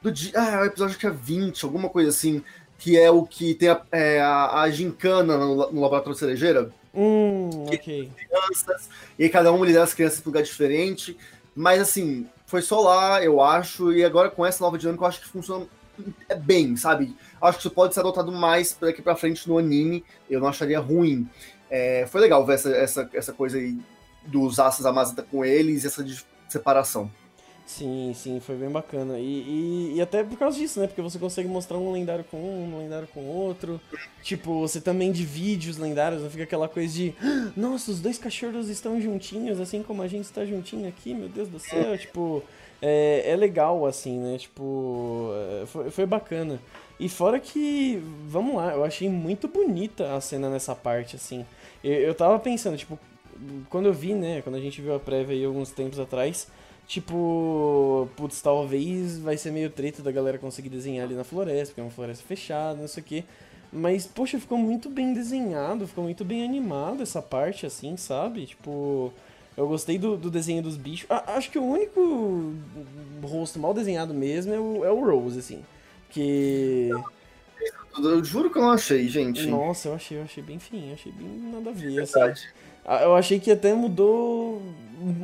[0.01, 0.11] Do.
[0.35, 2.43] Ah, o episódio que é 20, alguma coisa assim.
[2.79, 6.73] Que é o que tem a, é, a, a gincana no, no laboratório cerejeira.
[6.95, 8.09] Hum, ok.
[8.15, 11.15] Crianças, e cada uma lidera as crianças para um lugar diferente.
[11.59, 15.19] Mas assim, foi só lá, eu acho, e agora com essa nova dinâmica eu acho
[15.19, 15.67] que funciona
[16.39, 17.13] bem, sabe?
[17.41, 20.79] Acho que isso pode ser adotado mais daqui pra frente no anime, eu não acharia
[20.79, 21.29] ruim.
[21.69, 23.77] É, foi legal ver essa, essa, essa coisa aí
[24.25, 26.05] dos Asas Amazita com eles e essa
[26.47, 27.11] separação.
[27.69, 29.19] Sim, sim, foi bem bacana.
[29.19, 30.87] E, e, e, até por causa disso, né?
[30.87, 33.79] Porque você consegue mostrar um lendário com um, um lendário com outro.
[34.23, 37.13] Tipo, você também divide os lendários, não fica aquela coisa de.
[37.21, 41.29] Ah, nossa, os dois cachorros estão juntinhos, assim como a gente está juntinho aqui, meu
[41.29, 41.95] Deus do céu.
[41.95, 42.43] tipo,
[42.81, 44.39] é, é legal, assim, né?
[44.39, 45.29] Tipo,
[45.61, 46.59] é, foi, foi bacana.
[46.99, 51.45] E fora que, vamos lá, eu achei muito bonita a cena nessa parte, assim.
[51.83, 52.97] Eu, eu tava pensando, tipo,
[53.69, 54.41] quando eu vi, né?
[54.41, 56.47] Quando a gente viu a prévia aí alguns tempos atrás
[56.89, 61.81] Tipo, putz, talvez vai ser meio treta da galera conseguir desenhar ali na floresta, porque
[61.81, 63.23] é uma floresta fechada, não sei o quê.
[63.71, 68.47] Mas, poxa, ficou muito bem desenhado, ficou muito bem animado essa parte, assim, sabe?
[68.47, 69.13] Tipo,
[69.55, 71.05] eu gostei do, do desenho dos bichos.
[71.11, 72.55] Ah, acho que o único
[73.21, 75.63] rosto mal desenhado mesmo é o, é o Rose, assim.
[76.09, 76.89] Que.
[77.99, 79.45] Eu juro que eu não achei, gente.
[79.45, 82.13] Nossa, eu achei, eu achei bem feinho, achei bem nada a ver, assim.
[82.13, 82.49] Verdade.
[82.89, 83.03] Assim.
[83.03, 84.61] Eu achei que até mudou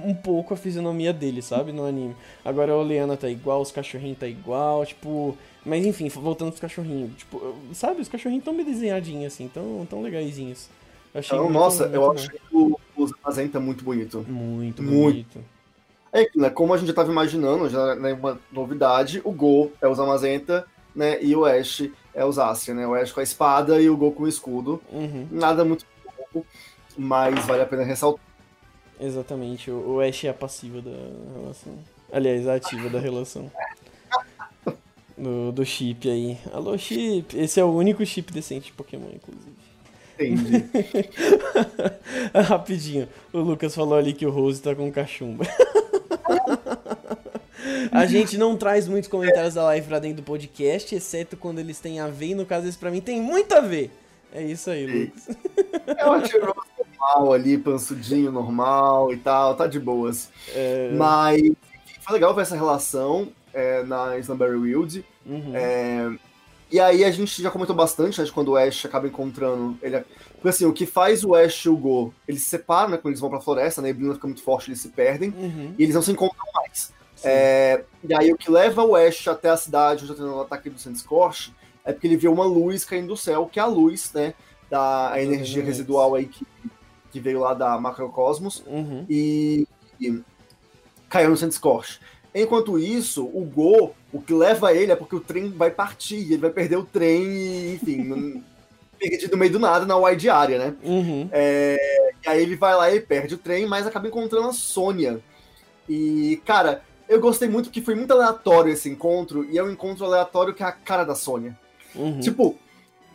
[0.06, 1.72] um pouco a fisionomia dele, sabe?
[1.72, 2.16] No anime.
[2.44, 5.36] Agora a Oleana tá igual, os cachorrinhos tá igual, tipo.
[5.66, 7.16] Mas enfim, voltando pros cachorrinhos.
[7.18, 10.70] Tipo, sabe, os cachorrinhos tão bem desenhadinhos, assim, tão, tão legaisinhos.
[11.14, 14.26] Eu achei então, muito, nossa, muito eu acho que o, o Zazen tá muito bonito.
[14.28, 14.84] Muito, muito.
[14.84, 15.40] bonito.
[16.14, 19.88] É, né, como a gente já tava imaginando, já é uma novidade, o Go é
[19.88, 21.22] o Zamazenta, né?
[21.22, 22.88] E o Ash é o Zacian, né?
[22.88, 24.82] O Ash com a espada e o Go com o escudo.
[24.92, 25.28] Uhum.
[25.32, 25.86] Nada muito
[26.32, 26.48] pouco
[26.98, 28.24] mas vale a pena ressaltar.
[29.00, 30.92] Exatamente, o Ash é a passiva da
[31.40, 31.74] relação.
[32.12, 33.52] Aliás, a ativa da relação.
[35.18, 36.38] Do, do chip aí.
[36.54, 37.38] Alô, chip!
[37.38, 39.56] Esse é o único chip decente de Pokémon, inclusive.
[40.16, 40.66] Entendi.
[42.48, 45.46] Rapidinho, o Lucas falou ali que o Rose tá com cachumba.
[47.92, 51.80] A gente não traz muitos comentários da live pra dentro do podcast, exceto quando eles
[51.80, 53.92] têm a ver, e no caso esse pra mim tem muito a ver.
[54.34, 55.28] É isso aí, Lucas.
[56.06, 60.30] O Rose normal ali, pansudinho normal e tal, tá de boas.
[60.54, 60.92] É...
[60.96, 61.42] Mas
[62.02, 65.06] foi legal ver essa relação é, na Slumberry Wild.
[65.26, 65.52] Uhum.
[65.54, 66.12] É,
[66.72, 69.78] e aí a gente já comentou bastante, né, de quando o Ash acaba encontrando.
[69.82, 70.04] Ele,
[70.34, 72.98] porque assim, o que faz o Ash e o Go, eles se separam, né?
[72.98, 75.74] Quando eles vão pra floresta, né, a neblina fica muito forte, eles se perdem, uhum.
[75.78, 76.94] e eles não se encontram mais.
[77.24, 80.42] É, e aí o que leva o Ash até a cidade onde tá tendo o
[80.42, 83.68] ataque do Sandscorch é porque ele vê uma luz caindo do céu, que é a
[83.68, 84.34] luz, né?
[84.70, 86.46] Da energia residual aí que
[87.16, 89.06] que veio lá da Macrocosmos, uhum.
[89.10, 89.66] e,
[90.02, 90.20] e,
[91.08, 92.02] caiu no Sandscorch.
[92.34, 96.40] Enquanto isso, o Go, o que leva ele é porque o trem vai partir, ele
[96.40, 98.44] vai perder o trem e, enfim,
[99.00, 100.76] perdido no meio do nada na wide área, né?
[100.84, 101.30] Uhum.
[101.32, 101.78] É,
[102.26, 105.22] e aí ele vai lá e perde o trem, mas acaba encontrando a Sônia.
[105.88, 110.04] E, cara, eu gostei muito que foi muito aleatório esse encontro, e é um encontro
[110.04, 111.58] aleatório que é a cara da Sônia.
[111.96, 112.20] Uhum.
[112.20, 112.60] Tipo,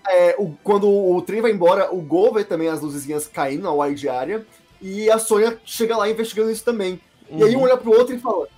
[0.09, 3.73] é, o, quando o trem vai embora, o Gol vê também as luzinhas caindo na
[3.73, 4.47] wide área,
[4.81, 7.01] e a Sônia chega lá investigando isso também.
[7.29, 7.39] Uhum.
[7.39, 7.65] E aí um uhum.
[7.65, 8.49] olha pro outro e fala: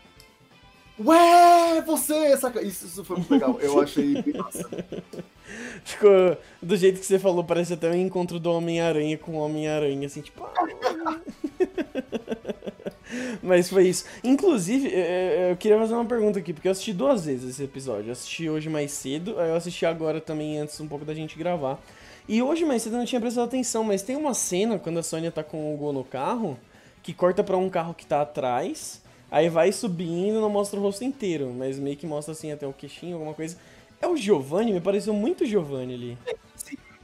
[1.05, 2.37] Ué, você!
[2.37, 2.63] Saca?
[2.63, 4.69] Isso, isso foi muito legal, eu achei bem massa.
[5.85, 10.07] Ficou do jeito que você falou, parece até um encontro do Homem-Aranha com o Homem-Aranha,
[10.07, 10.47] assim, tipo.
[13.42, 14.05] Mas foi isso.
[14.22, 14.92] Inclusive,
[15.51, 18.09] eu queria fazer uma pergunta aqui, porque eu assisti duas vezes esse episódio.
[18.09, 21.81] Eu assisti hoje mais cedo, eu assisti agora também antes um pouco da gente gravar.
[22.29, 25.03] E hoje mais cedo eu não tinha prestado atenção, mas tem uma cena quando a
[25.03, 26.57] Sônia tá com o Gol no carro,
[27.03, 31.03] que corta para um carro que tá atrás, aí vai subindo, não mostra o rosto
[31.03, 33.57] inteiro, mas meio que mostra assim até o queixinho, alguma coisa.
[34.01, 34.72] É o Giovanni?
[34.72, 36.18] Me pareceu muito Giovanni ali.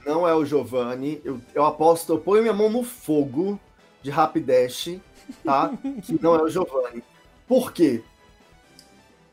[0.05, 1.21] Não é o Giovanni.
[1.23, 3.59] Eu, eu aposto, eu ponho minha mão no fogo
[4.01, 4.99] de Rapidash
[5.43, 5.71] tá?
[6.03, 7.03] que não é o Giovanni.
[7.47, 8.03] Por quê?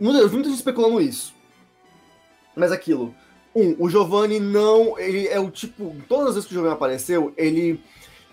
[0.00, 1.34] Eu vi muita gente especulando isso.
[2.54, 3.14] Mas aquilo.
[3.54, 4.98] Um, o Giovanni não.
[4.98, 5.96] Ele é o tipo.
[6.08, 7.80] Todas as vezes que o Giovanni apareceu, ele,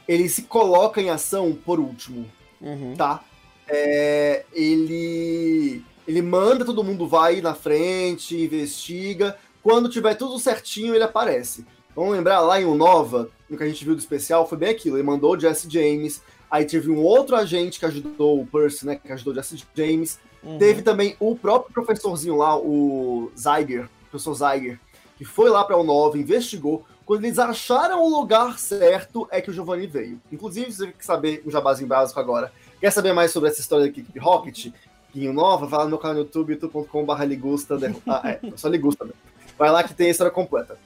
[0.07, 2.29] ele se coloca em ação por último.
[2.61, 2.95] Uhum.
[2.95, 3.23] Tá?
[3.67, 5.83] É, ele.
[6.05, 9.37] Ele manda, todo mundo vai na frente, investiga.
[9.61, 11.65] Quando tiver tudo certinho, ele aparece.
[11.95, 14.69] Vamos lembrar lá em O Nova, no que a gente viu do especial, foi bem
[14.69, 14.97] aquilo.
[14.97, 16.21] Ele mandou o Jesse James,
[16.53, 18.95] Aí teve um outro agente que ajudou o Percy, né?
[18.95, 20.19] Que ajudou o Jesse James.
[20.43, 20.59] Uhum.
[20.59, 24.79] Teve também o próprio professorzinho lá, o Zyger, o professor Zyger,
[25.17, 26.85] que foi lá para o 9, investigou.
[27.07, 30.21] Quando eles acharam o lugar certo, é que o Giovanni veio.
[30.31, 32.53] Inclusive, você quer saber um jabazinho básico agora.
[32.79, 34.67] Quer saber mais sobre essa história da equipe Rocket?
[35.11, 37.79] Guinho Nova, vai lá no meu canal no YouTube, youtube.com.br ligusta.
[38.05, 39.13] Ah, é, só ligusta, né?
[39.57, 40.77] Vai lá que tem a história completa.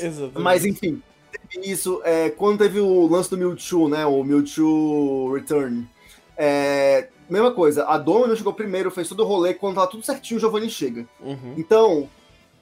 [0.00, 0.40] Exatamente.
[0.40, 1.02] Mas, enfim,
[1.62, 4.04] isso, é, quando teve o lance do Mewtwo, né?
[4.06, 5.88] O Mewtwo Return.
[6.36, 10.38] É, mesma coisa, a Domino chegou primeiro, fez todo o rolê, quando tava tudo certinho,
[10.38, 11.06] o Giovanni chega.
[11.20, 11.54] Uhum.
[11.56, 12.08] Então,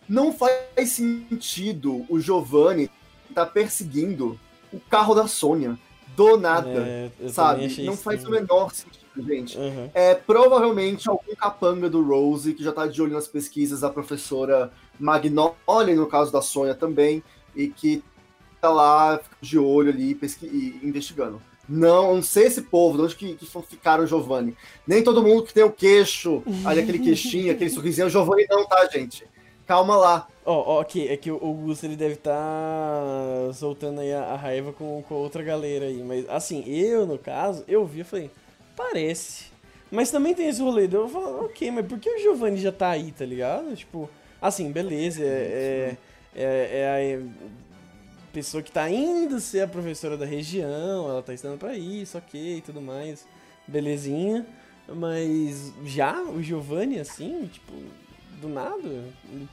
[0.09, 2.91] não faz sentido o Giovanni
[3.35, 4.39] tá perseguindo
[4.73, 5.79] o carro da Sônia.
[6.15, 7.83] Do nada, É, sabe?
[7.85, 9.57] Não faz o menor sentido, gente.
[9.57, 9.91] Uhum.
[9.95, 14.71] É provavelmente algum capanga do Rose que já tá de olho nas pesquisas da professora
[15.01, 17.23] Magnolia, no caso da Sônia também,
[17.57, 18.12] e que tá
[18.71, 21.41] lá de olho ali pesqui- investigando.
[21.69, 24.57] Não, não sei esse povo, de onde que, que ficaram o Giovanni.
[24.87, 28.67] Nem todo mundo que tem o queixo, ali aquele queixinho, aquele sorrisinho, o Giovanni não,
[28.67, 29.25] tá, gente?
[29.67, 30.29] Calma lá.
[30.45, 32.35] Ó, ó, ok, é que o Augusto ele deve estar
[33.55, 36.03] soltando aí a, a raiva com, com outra galera aí.
[36.03, 38.31] Mas assim, eu no caso, eu vi e falei,
[38.77, 39.53] parece.
[39.91, 42.89] Mas também tem esse rolê, eu falo, ok, mas por que o Giovanni já tá
[42.91, 43.75] aí, tá ligado?
[43.77, 44.09] Tipo,
[44.41, 45.97] assim, beleza, é,
[46.35, 47.21] é, é, é
[48.33, 52.59] pessoa que tá indo ser a professora da região, ela tá estudando pra isso, ok,
[52.59, 53.27] e tudo mais,
[53.67, 54.47] belezinha.
[54.89, 57.73] Mas já o Giovanni, assim, tipo,
[58.41, 59.05] do nada.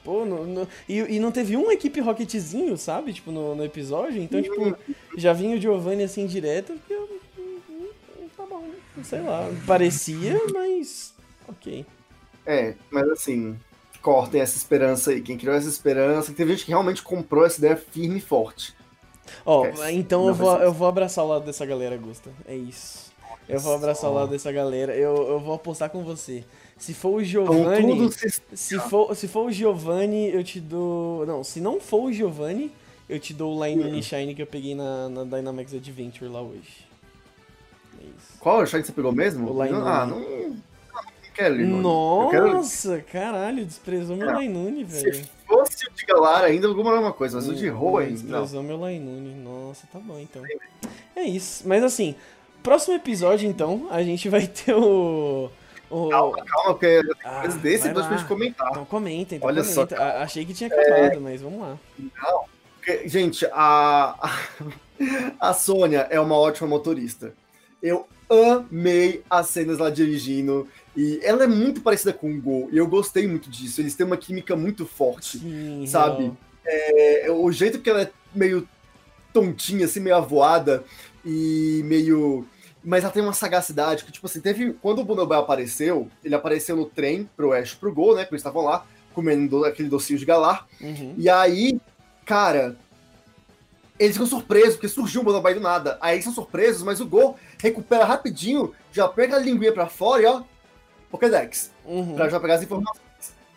[0.04, 3.14] Pô, no, no- e, e não teve um equipe Rocketzinho, sabe?
[3.14, 4.22] Tipo, no, no episódio.
[4.22, 4.76] Então, tipo,
[5.16, 7.20] já vinha o Giovanni assim direto, porque eu.
[8.36, 8.70] Tá bom,
[9.04, 9.48] sei lá.
[9.68, 11.14] Parecia, mas.
[11.48, 11.86] Ok.
[12.46, 13.56] É, mas assim,
[14.02, 15.22] cortem essa esperança aí.
[15.22, 18.76] Quem criou essa esperança, teve gente que realmente comprou essa ideia firme e forte.
[19.46, 19.94] Ó, Esquece.
[19.94, 22.32] então eu vou, ser eu vou abraçar o lado dessa galera, Gusta.
[22.48, 23.10] É isso.
[23.48, 24.96] Eu vou abraçar o lado dessa galera.
[24.96, 26.44] Eu, eu vou apostar com você.
[26.78, 28.12] Se for o Então Giovanni.
[28.12, 28.42] se...
[28.54, 31.26] Se for, se for o Giovanni, eu te dou.
[31.26, 32.72] Não, se não for o Giovanni,
[33.10, 34.02] eu te dou o Line Hum.
[34.04, 36.88] Shine que eu peguei na, na Dynamax Adventure lá hoje.
[38.00, 38.40] É isso.
[38.40, 39.50] Qual shine que você pegou mesmo?
[39.50, 39.84] O Lainuni.
[39.88, 40.56] Ah, não,
[41.42, 42.24] não Lainuni.
[42.26, 42.54] Eu quero...
[42.54, 45.26] Nossa, caralho, desprezou meu Não, Lainune, Se velho.
[45.48, 48.16] fosse o de Galar ainda, alguma uma coisa, mas o de Hum, Roen, não.
[48.42, 49.34] Desprezou meu Lainune.
[49.36, 50.44] Nossa, tá bom então.
[51.16, 51.68] É isso.
[51.68, 52.16] Mas assim,
[52.64, 55.50] próximo episódio então, a gente vai ter o.
[55.90, 56.10] o...
[56.10, 58.68] Calma, calma, porque Ah, desse episódio pra gente comentar.
[58.72, 60.04] Então comentem, então Olha só, comenta.
[60.04, 61.78] A- Achei que tinha acabado, mas vamos lá.
[62.76, 64.38] Porque, gente, a,
[65.40, 67.34] a Sônia é uma ótima motorista.
[67.82, 70.68] Eu amei as cenas lá dirigindo.
[70.98, 72.70] E ela é muito parecida com o Go.
[72.72, 73.80] E eu gostei muito disso.
[73.80, 75.38] Eles têm uma química muito forte.
[75.40, 76.24] Sim, Sabe?
[76.24, 76.38] real.
[76.66, 78.68] É, o jeito que ela é meio
[79.34, 80.84] tontinha, assim, meio avoada
[81.26, 82.46] e meio.
[82.84, 84.74] Mas ela tem uma sagacidade que, tipo assim, teve.
[84.82, 88.26] Quando o Bonobel apareceu, ele apareceu no trem pro Ash e pro Gol, né?
[88.26, 90.68] Que eles estavam lá comendo do- aquele docinho de galar.
[90.82, 91.14] Uhum.
[91.18, 91.80] E aí,
[92.26, 92.78] cara.
[93.98, 95.98] Eles ficam surpresos, porque surgiu um Bonobel do nada.
[96.00, 100.22] Aí eles são surpresos, mas o Gol recupera rapidinho, já pega a linguinha pra fora
[100.22, 100.42] e ó.
[101.10, 102.16] Pokédex Uhum.
[102.16, 103.02] pra já pegar as informações.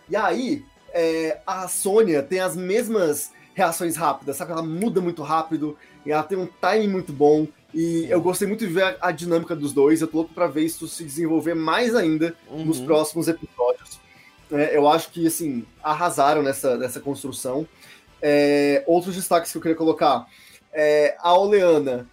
[0.09, 4.53] E aí, é, a Sônia tem as mesmas reações rápidas, sabe?
[4.53, 7.47] Ela muda muito rápido, e ela tem um timing muito bom.
[7.75, 10.01] E eu gostei muito de ver a, dinâmica dos dois.
[10.01, 12.87] Eu tô louco pra ver isso se desenvolver mais ainda nos Uhum.
[12.87, 13.99] próximos episódios.
[14.51, 17.67] É, eu acho que, assim, arrasaram nessa, nessa construção.
[18.21, 20.27] É, outros destaques que eu queria colocar.
[20.73, 22.07] É, a Oleana,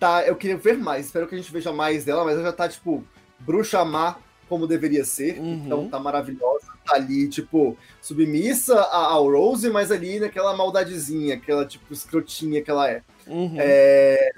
[0.00, 2.52] tá, eu queria ver mais, espero que a gente veja mais dela, mas ela já
[2.52, 3.04] tá, tipo,
[3.38, 4.16] bruxa má
[4.54, 5.40] como deveria ser.
[5.40, 5.62] Uhum.
[5.66, 6.66] Então tá maravilhosa.
[6.86, 12.88] Tá ali, tipo, submissa ao Rose, mas ali naquela maldadezinha, aquela, tipo, escrotinha que ela
[12.88, 13.02] é.
[13.26, 13.56] Uhum.
[13.58, 14.30] É,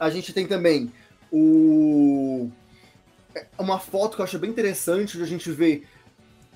[0.00, 0.92] A gente tem também
[1.30, 2.50] o...
[3.56, 5.84] uma foto que eu achei bem interessante, onde a gente vê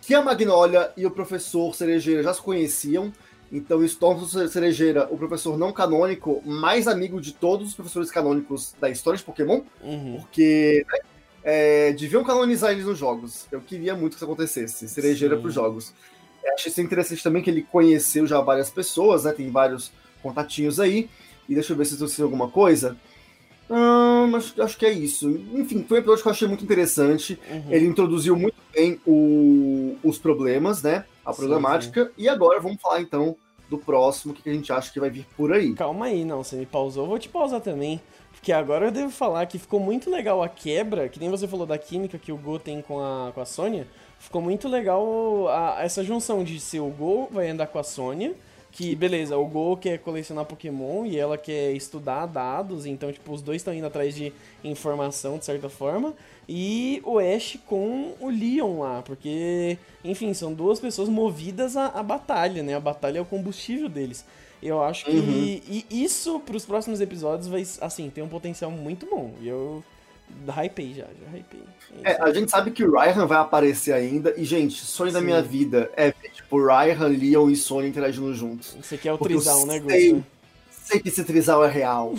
[0.01, 3.13] que a Magnolia e o professor Cerejeira já se conheciam,
[3.53, 8.11] então isso torna o Cerejeira o professor não canônico mais amigo de todos os professores
[8.11, 10.17] canônicos da história de Pokémon, Uhum.
[10.19, 10.99] porque né,
[11.45, 13.47] é, deviam canonizar eles nos jogos.
[13.51, 15.41] Eu queria muito que isso acontecesse, Cerejeira Sim.
[15.41, 15.93] para os jogos.
[16.45, 19.33] Eu achei isso interessante também que ele conheceu já várias pessoas, né?
[19.33, 21.09] Tem vários contatinhos aí.
[21.49, 22.97] E deixa eu ver se eu sei alguma coisa.
[23.71, 25.31] Ah, mas acho que é isso.
[25.55, 27.39] Enfim, foi um episódio que eu achei muito interessante.
[27.51, 27.65] Uhum.
[27.71, 31.05] Ele introduziu muito bem o- os problemas, né?
[31.25, 32.11] A Sim, problemática.
[32.19, 33.37] E agora vamos falar então
[33.71, 35.73] do próximo, o que que a gente acha que vai vir por aí.
[35.75, 38.01] Calma aí, não, você me pausou, eu vou te pausar também.
[38.43, 41.65] Porque agora eu devo falar que ficou muito legal a quebra, que nem você falou
[41.65, 43.87] da química que o Go tem com a, com a Sônia.
[44.19, 48.35] Ficou muito legal a- essa junção de ser o Go vai andar com a Sônia,
[48.73, 53.41] que beleza, o Go quer colecionar Pokémon e ela quer estudar dados, então tipo, os
[53.43, 54.33] dois estão indo atrás de
[54.65, 56.13] informação de certa forma.
[56.49, 62.03] E o Ash com o Leon lá, porque, enfim, são duas pessoas movidas à, à
[62.03, 62.75] batalha, né?
[62.75, 64.25] A batalha é o combustível deles.
[64.63, 65.61] Eu acho que Uhum.
[65.69, 69.35] e isso pros próximos episódios vai, assim, ter um potencial muito bom.
[69.41, 69.83] E eu
[70.49, 71.61] hypei já, já hypei.
[72.05, 74.33] É, a gente sabe que o Ryan vai aparecer ainda.
[74.37, 75.27] E, gente, sonho da Sim.
[75.27, 78.77] minha vida é ver, tipo, Ryan, Leon e Sony interagindo juntos.
[78.81, 80.25] Você quer o porque trisal, né, Gusta?
[80.71, 82.15] sei que esse trisal é real.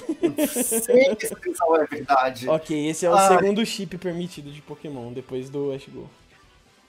[0.56, 2.50] Sei que esse trisal é verdade.
[2.50, 3.38] Ok, esse é o Ai.
[3.38, 6.10] segundo chip permitido de Pokémon, depois do Ash Go.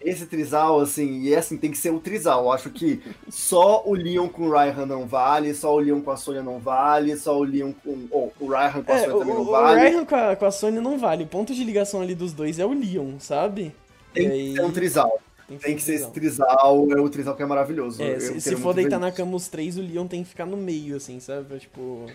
[0.05, 2.45] Esse trisal, assim, e assim, tem que ser o trisal.
[2.45, 6.11] Eu acho que só o Leon com o Raihan não vale, só o Leon com
[6.11, 8.07] a Sônia não vale, só o Leon com.
[8.11, 9.81] Ou o Raihan com a É, Sônia o, também não o vale.
[9.81, 11.25] Raihan com a, com a Sony não vale.
[11.25, 13.75] O ponto de ligação ali dos dois é o Leon, sabe?
[14.13, 15.19] Tem que ser um trisal.
[15.61, 18.03] Tem que ser esse trisal, é o trisal que é maravilhoso.
[18.03, 20.57] É, se, se for deitar na cama os três, o Leon tem que ficar no
[20.57, 21.59] meio, assim, sabe?
[21.59, 22.07] Tipo.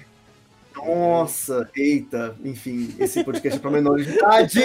[0.76, 4.62] Nossa, eita, enfim, esse podcast é pra menores de idade.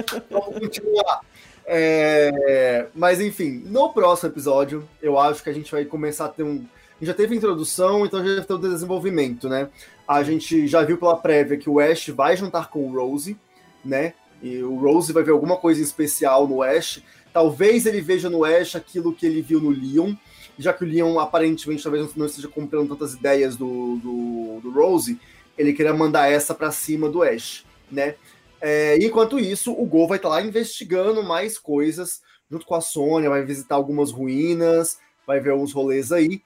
[0.30, 1.20] Vamos continuar.
[1.66, 6.42] É, mas enfim, no próximo episódio, eu acho que a gente vai começar a ter
[6.42, 6.56] um.
[6.56, 9.68] A gente já teve introdução, então já ter o desenvolvimento, né?
[10.06, 13.36] A gente já viu pela prévia que o Ash vai jantar com o Rose,
[13.84, 14.14] né?
[14.42, 17.02] E o Rose vai ver alguma coisa especial no Ash.
[17.32, 20.14] Talvez ele veja no Ash aquilo que ele viu no Leon,
[20.58, 25.18] já que o Leon aparentemente talvez não esteja comprando tantas ideias do, do, do Rose,
[25.56, 28.16] ele queria mandar essa pra cima do Ash, né?
[28.64, 33.28] É, enquanto isso, o Gol vai estar lá investigando mais coisas junto com a Sônia,
[33.28, 36.40] vai visitar algumas ruínas, vai ver alguns rolês aí.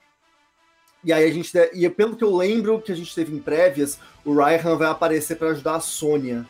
[1.05, 3.39] E aí a gente, te- e pelo que eu lembro que a gente teve em
[3.39, 6.47] prévias, o Raihan vai aparecer para ajudar a Sônia,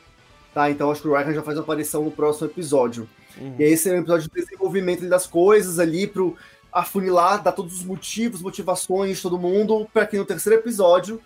[0.54, 0.70] tá?
[0.70, 3.08] Então acho que o Raihan já faz uma aparição no próximo episódio.
[3.36, 3.56] uhum.
[3.58, 6.36] E aí esse é um episódio de desenvolvimento das coisas ali pro
[6.72, 11.20] afunilar, dar todos os motivos, motivações de todo mundo, para que no terceiro episódio,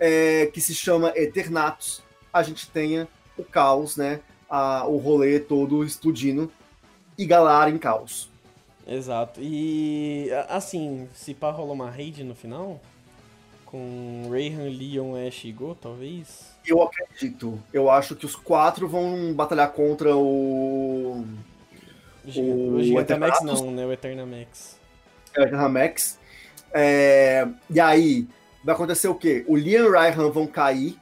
[0.00, 4.20] é, que se chama Eternatus, a gente tenha o caos, né?
[4.48, 6.50] A- o rolê todo explodindo
[7.18, 8.30] e Galar em caos.
[8.86, 9.40] Exato.
[9.42, 12.80] E assim, se pá rola uma raid no final?
[13.64, 16.54] Com Rayhan, Leon, Ash e Go, talvez?
[16.64, 17.60] Eu acredito.
[17.72, 21.24] Eu acho que os quatro vão batalhar contra o
[22.36, 23.84] O, O Gigantamax não, né?
[23.84, 24.78] O Eternamax.
[25.52, 26.18] Ramex.
[26.72, 28.26] É, e aí,
[28.64, 29.44] vai acontecer o quê?
[29.48, 30.96] O Liam e o Raihan vão cair.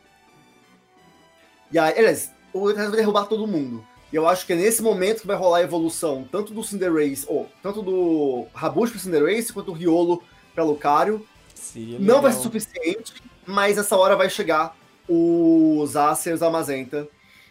[1.74, 3.84] E aí, aliás, o Eternatus vai derrubar todo mundo.
[4.12, 7.24] E eu acho que é nesse momento que vai rolar a evolução, tanto do Cinderace,
[7.26, 10.22] ou tanto do Rabush pro Cinderace, quanto do Riolo
[10.54, 11.26] pra Lucario.
[11.52, 12.42] Seria Não vai ser legal.
[12.44, 14.76] suficiente, mas essa hora vai chegar
[15.08, 17.08] os Acer e os Amazenta.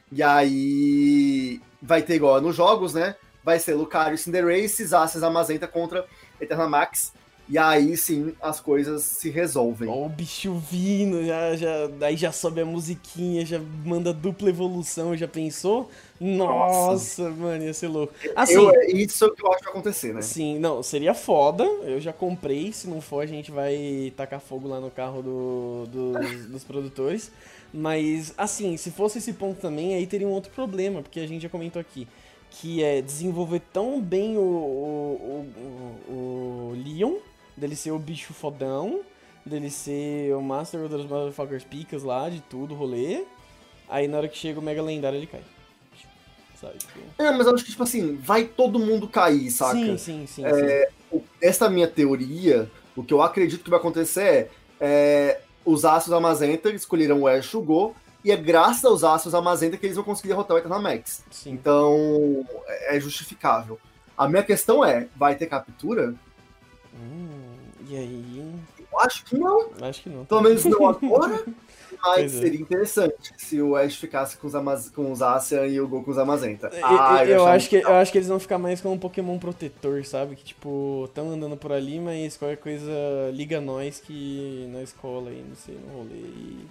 [0.09, 3.17] E aí vai ter igual nos jogos, né?
[3.43, 6.05] Vai ser Lucario e Cinderace, e Amazenta contra
[6.39, 7.12] Eternamax.
[7.54, 9.88] E aí sim as coisas se resolvem.
[9.88, 15.16] Ó, o bicho vindo, já, já, daí já sobe a musiquinha, já manda dupla evolução,
[15.16, 15.88] já pensou?
[16.20, 18.12] Nossa, mano, ia ser louco.
[18.36, 20.22] Assim, Eu, é isso que eu acho que vai acontecer, né?
[20.24, 21.63] Sim, não, seria foda.
[21.63, 22.74] Eu já comprei.
[22.74, 27.32] Se não for, a gente vai tacar fogo lá no carro do, dos, dos produtores.
[27.72, 31.44] Mas, assim, se fosse esse ponto também, aí teria um outro problema, porque a gente
[31.44, 32.08] já comentou aqui.
[32.50, 35.48] Que é desenvolver tão bem o, o,
[36.08, 37.18] o, o Leon,
[37.56, 39.02] dele ser o bicho fodão,
[39.46, 43.24] dele ser o Master of the Motherfuckers Picas lá, de tudo, rolê.
[43.89, 45.42] Aí na hora que chega o Mega Lendário ele cai.
[46.60, 46.78] Sabe?
[46.78, 47.00] Tipo...
[47.18, 49.74] É, mas eu acho que, tipo assim, vai todo mundo cair, saca?
[49.74, 50.86] Sim, sim, sim, sim.
[51.12, 56.13] O- Essa minha teoria, o que eu acredito que vai acontecer é, é os Astros
[56.13, 59.96] Amazenta escolheram o Ash e o Go, e é graças aos Astros Amazenta que eles
[59.98, 61.24] vão conseguir derrotar o Eternamax.
[61.30, 61.52] sim.
[61.52, 63.78] Então, é é justificável.
[64.18, 66.13] A minha questão é, vai ter captura?
[66.94, 67.42] Hum,
[67.89, 68.54] e aí?
[68.91, 70.26] Eu acho que não, Acho que não.
[70.26, 71.43] pelo menos não agora,
[72.04, 72.39] mas é.
[72.41, 76.04] seria interessante se o Ash ficasse com os, Amaz com os Ascian e o Go
[76.04, 76.67] com os Amazenta.
[76.67, 79.00] Eu, Ah, eu, eu acho que, eu acho que eles vão ficar mais como um
[79.00, 80.36] Pokémon protetor, sabe?
[80.36, 82.91] Que tipo, tão andando por ali, mas qualquer coisa
[83.34, 86.67] liga nós que nós cola aí, não sei, no rolê e,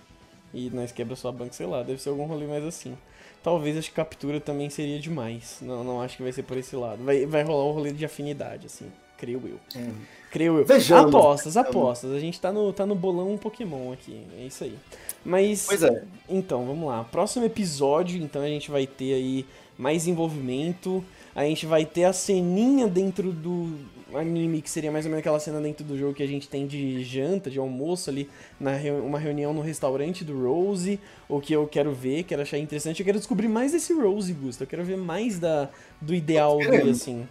[0.54, 2.96] e nós quebra sua banca, sei lá, deve ser algum rolê mais assim.
[3.42, 5.58] Talvez acho que captura também seria demais.
[5.60, 7.02] Não, não acho que vai ser por esse lado.
[7.02, 8.86] Vai, vai rolar um rolê de afinidade, assim,
[9.22, 9.80] creio eu.
[9.80, 9.88] É.
[10.32, 10.64] Creio eu.
[10.64, 12.10] Vejamos, apostas, apostas.
[12.10, 14.20] A gente tá no, tá no bolão Pokémon aqui.
[14.38, 14.76] É isso aí.
[15.24, 15.66] Mas.
[15.68, 16.02] Pois é.
[16.28, 17.04] Então, vamos lá.
[17.04, 19.46] Próximo episódio, então a gente vai ter aí
[19.78, 21.04] mais envolvimento.
[21.34, 23.78] A gente vai ter a ceninha dentro do
[24.14, 26.66] anime, que seria mais ou menos aquela cena dentro do jogo que a gente tem
[26.66, 28.28] de janta, de almoço ali,
[28.60, 31.00] na reu- uma reunião no restaurante do Rose.
[31.28, 33.00] O que eu quero ver, quero achar interessante.
[33.00, 34.62] Eu quero descobrir mais desse Rose, Gusto.
[34.64, 37.26] Eu quero ver mais da, do ideal dele, assim.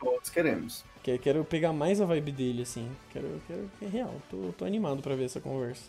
[0.00, 0.84] Todos queremos.
[1.12, 2.86] Que- Quero pegar mais a vibe dele, assim.
[3.12, 4.14] Quero, quero é real.
[4.30, 5.84] Tô, tô animado pra ver essa conversa.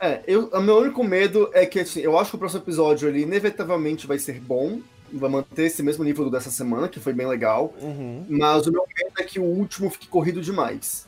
[0.00, 3.08] É, eu, o meu único medo é que assim, eu acho que o próximo episódio
[3.08, 4.80] ele inevitavelmente vai ser bom,
[5.12, 8.24] vai manter esse mesmo nível do dessa semana, que foi bem legal, Uhum.
[8.28, 11.06] mas o meu medo é que o último fique corrido demais.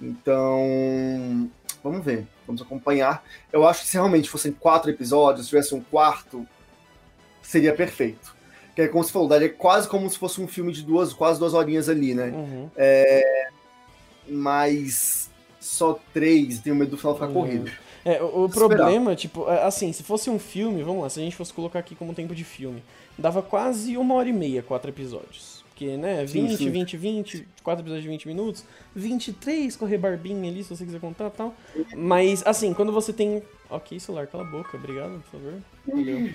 [0.00, 1.50] Então,
[1.82, 3.22] vamos ver, vamos acompanhar.
[3.52, 6.46] Eu acho que se realmente fossem quatro episódios, se tivesse um quarto,
[7.42, 8.34] seria perfeito.
[8.78, 11.36] Que é como se falou, daria quase como se fosse um filme de duas, quase
[11.36, 12.28] duas horinhas ali, né?
[12.28, 12.70] Uhum.
[14.28, 17.32] Mas só três tenho medo do final ficar Hum.
[17.32, 17.68] corrido.
[18.04, 21.34] É, o, problema, tipo, é, assim, se fosse um filme, vamos lá, se a gente
[21.34, 22.80] fosse colocar aqui como tempo de filme,
[23.18, 25.64] dava quase uma hora e meia, quatro episódios.
[25.70, 26.70] Porque, né, Sim, 20, sim.
[26.70, 28.64] 20, 20, quatro episódios de 20 minutos,
[28.94, 31.52] 23 com a rebarbinha ali, se você quiser contar e tal.
[31.96, 33.42] Mas, assim, quando você tem.
[33.68, 35.54] Ok, celular, cala a boca, obrigado, por favor.
[35.84, 36.30] Valeu.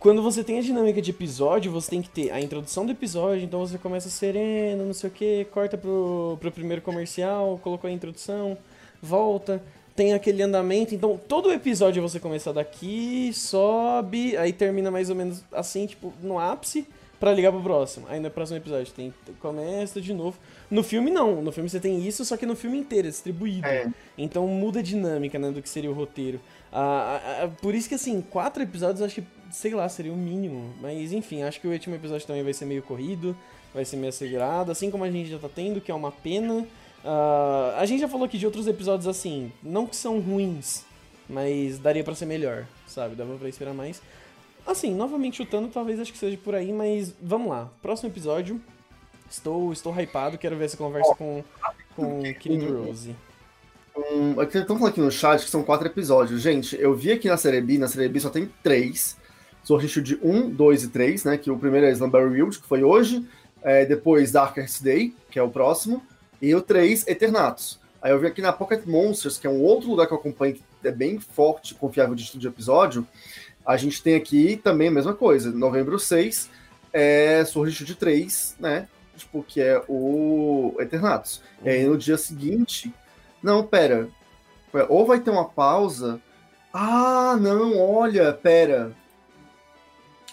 [0.00, 3.44] Quando você tem a dinâmica de episódio, você tem que ter a introdução do episódio,
[3.44, 7.92] então você começa sereno, não sei o que, corta pro, pro primeiro comercial, colocou a
[7.92, 8.56] introdução,
[9.02, 9.62] volta,
[9.94, 15.44] tem aquele andamento, então todo episódio você começa daqui, sobe, aí termina mais ou menos
[15.52, 16.86] assim, tipo, no ápice,
[17.20, 18.06] pra ligar pro próximo.
[18.08, 20.38] Aí no próximo episódio tem, começa de novo.
[20.70, 23.66] No filme não, no filme você tem isso, só que no filme inteiro, é distribuído.
[23.66, 23.88] É.
[24.16, 26.40] Então muda a dinâmica, né, do que seria o roteiro.
[26.72, 30.16] Ah, ah, ah, por isso que, assim, quatro episódios, acho que, sei lá, seria o
[30.16, 30.72] mínimo.
[30.80, 33.36] Mas, enfim, acho que o último episódio também vai ser meio corrido,
[33.74, 36.64] vai ser meio acelerado, assim como a gente já tá tendo, que é uma pena.
[37.04, 40.84] Ah, a gente já falou aqui de outros episódios assim, não que são ruins,
[41.28, 43.16] mas daria pra ser melhor, sabe?
[43.16, 44.00] Dava pra esperar mais.
[44.64, 47.68] Assim, novamente chutando, talvez acho que seja por aí, mas vamos lá.
[47.82, 48.60] Próximo episódio.
[49.30, 51.44] Estou, estou hypado, quero ver essa conversa com,
[51.94, 53.14] com o querido Rose.
[53.96, 56.42] Um, aqui, estão falando aqui no chat que são quatro episódios.
[56.42, 59.16] Gente, eu vi aqui na série B, na série B só tem três.
[59.62, 61.38] Sword Shield 1, 2 e 3, né?
[61.38, 63.24] Que o primeiro é Slumber Wield, que foi hoje.
[63.62, 66.02] É, depois Darkest Day, que é o próximo.
[66.42, 67.78] E o 3, Eternatus.
[68.02, 70.54] Aí eu vi aqui na Pocket Monsters, que é um outro lugar que eu acompanho,
[70.54, 73.06] que é bem forte, confiável de estudo de episódio.
[73.64, 75.52] A gente tem aqui também a mesma coisa.
[75.52, 76.48] Novembro 6
[76.92, 78.88] é Sword Shield 3, né?
[79.20, 81.42] Tipo, que é o Eternatus.
[81.62, 82.92] E aí no dia seguinte.
[83.42, 84.08] Não, pera.
[84.88, 86.20] Ou vai ter uma pausa.
[86.72, 88.96] Ah, não, olha, pera.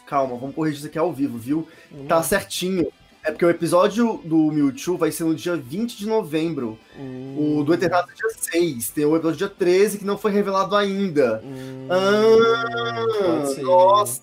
[0.05, 1.67] Calma, vamos corrigir isso aqui ao vivo, viu?
[2.07, 2.23] Tá lá.
[2.23, 2.91] certinho.
[3.28, 6.80] É porque o episódio do Mewtwo vai ser no dia 20 de novembro.
[6.97, 8.89] Hum, O do Eternatus é dia 6.
[8.91, 11.41] Tem o episódio dia 13 que não foi revelado ainda.
[11.43, 14.21] hum, Ah, nossa,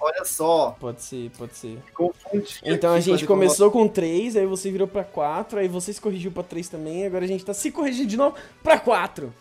[0.00, 0.76] olha só.
[0.80, 1.78] Pode ser, pode ser.
[1.94, 6.00] Confundi Então a gente começou com 3, aí você virou pra 4, aí você se
[6.00, 9.32] corrigiu pra 3 também, agora a gente tá se corrigindo de novo pra 4.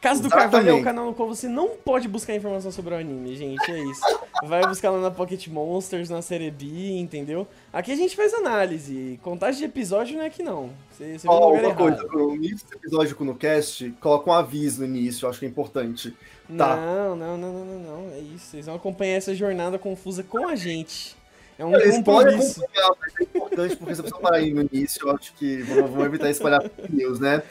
[0.00, 0.50] Casa do Exatamente.
[0.50, 3.70] Carvalho é um canal no qual você não pode buscar informação sobre o anime, gente,
[3.70, 4.00] é isso.
[4.44, 7.46] Vai buscar lá na Pocket Monsters, na B, entendeu?
[7.70, 10.70] Aqui a gente faz análise, contagem de episódio não é aqui não.
[10.90, 11.76] Você, você no lugar uma errado.
[11.76, 15.38] coisa, no início do episódio com o cast, coloca um aviso no início, eu acho
[15.38, 16.16] que é importante.
[16.56, 16.76] Tá.
[16.76, 18.46] Não, não, não, não, não, não, é isso.
[18.46, 21.14] Vocês vão acompanhar essa jornada confusa com a gente.
[21.58, 24.62] É um Eles podem acompanhar, mas é importante porque se a pessoa parar aí no
[24.72, 27.42] início, eu acho que vamos, vamos evitar espalhar news, né?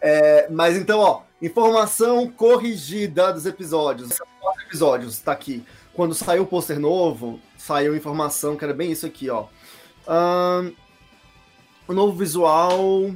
[0.00, 4.10] É, mas então, ó, informação corrigida dos episódios.
[4.10, 5.64] São quatro episódios, tá aqui.
[5.92, 9.46] Quando saiu o pôster novo, saiu informação que era bem isso aqui, ó.
[10.06, 10.72] Ahn,
[11.88, 13.14] o novo visual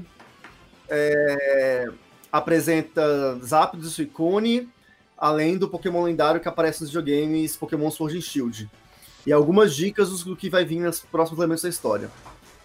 [0.88, 1.88] é,
[2.32, 4.68] apresenta Zapdos e Suicune,
[5.16, 8.70] além do Pokémon lendário que aparece nos videogames Pokémon Sword and Shield.
[9.26, 12.10] E algumas dicas do que vai vir nos próximos elementos da história.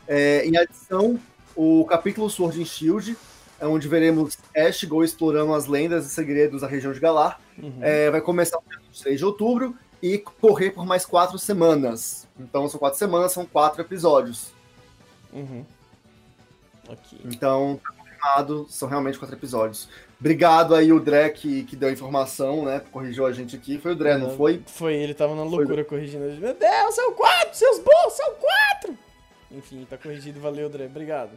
[0.07, 1.20] É, em adição,
[1.55, 3.16] o capítulo Sword and Shield, é
[3.62, 7.39] onde veremos Ash e Go explorando as lendas e segredos da região de Galar.
[7.58, 7.80] Uhum.
[7.82, 12.28] É, vai começar no dia 3 de outubro e correr por mais quatro semanas.
[12.39, 14.51] Então são quatro semanas, são quatro episódios.
[15.34, 15.66] Uhum.
[16.88, 17.20] Ok.
[17.26, 19.89] Então, tá confirmado, são realmente quatro episódios.
[20.20, 22.82] Obrigado aí o Dré que, que deu a informação, né?
[22.91, 23.78] Corrigiu a gente aqui.
[23.78, 24.62] Foi o Dré, não foi?
[24.66, 26.26] Foi, ele tava na loucura corrigindo.
[26.39, 28.97] Meu Deus, são quatro, seus burros, são quatro!
[29.51, 31.32] Enfim, tá corrigido, valeu, André, obrigado.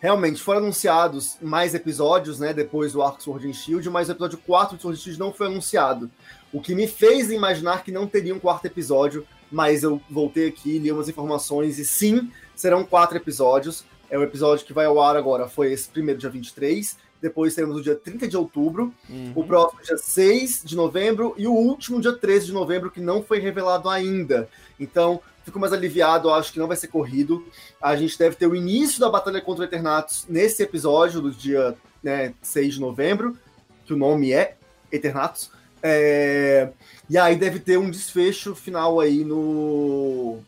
[0.00, 2.52] Realmente, foram anunciados mais episódios, né?
[2.52, 5.32] Depois do arco Sword and Shield, mas o episódio 4 de Sword and Shield não
[5.32, 6.10] foi anunciado.
[6.52, 10.78] O que me fez imaginar que não teria um quarto episódio, mas eu voltei aqui,
[10.78, 13.84] li umas informações e sim, serão quatro episódios.
[14.10, 16.96] É o episódio que vai ao ar agora, foi esse primeiro dia 23.
[17.20, 19.32] Depois teremos o dia 30 de outubro, Uhum.
[19.34, 23.22] o próximo dia 6 de novembro e o último dia 13 de novembro, que não
[23.22, 24.48] foi revelado ainda.
[24.78, 27.46] Então, fico mais aliviado, acho que não vai ser corrido.
[27.80, 31.76] A gente deve ter o início da batalha contra o Eternatus nesse episódio do dia
[32.02, 33.38] né, 6 de novembro,
[33.84, 34.56] que o nome é
[34.90, 35.50] Eternatus.
[35.80, 36.70] É,
[37.08, 40.38] E aí deve ter um desfecho final aí no,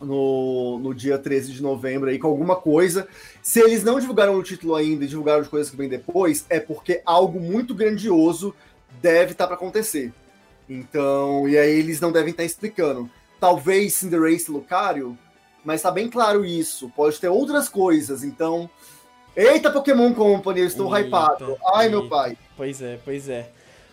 [0.00, 3.06] no, no dia 13 de novembro aí com alguma coisa.
[3.42, 6.58] Se eles não divulgaram o título ainda e divulgaram as coisas que vem depois, é
[6.58, 8.54] porque algo muito grandioso
[9.02, 10.10] deve estar para acontecer.
[10.66, 13.10] Então, e aí eles não devem estar explicando.
[13.40, 15.16] Talvez Cinderace Lucario,
[15.64, 16.90] mas tá bem claro isso.
[16.94, 18.68] Pode ter outras coisas, então.
[19.36, 21.56] Eita, Pokémon Company, eu estou Eita, hypado.
[21.74, 22.14] Ai, meu eita.
[22.14, 22.38] pai.
[22.56, 23.50] Pois é, pois é.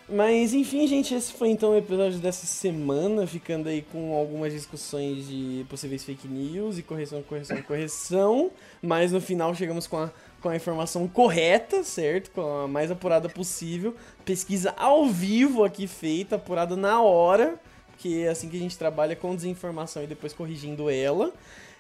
[0.07, 5.27] Mas enfim, gente, esse foi então o episódio dessa semana, ficando aí com algumas discussões
[5.27, 8.51] de possíveis fake news e correção, correção, correção.
[8.81, 10.11] Mas no final chegamos com a
[10.43, 12.29] com a informação correta, certo?
[12.31, 13.95] Com a mais apurada possível.
[14.25, 17.57] Pesquisa ao vivo aqui feita, apurada na hora,
[17.97, 21.33] que é assim que a gente trabalha com desinformação e depois corrigindo ela.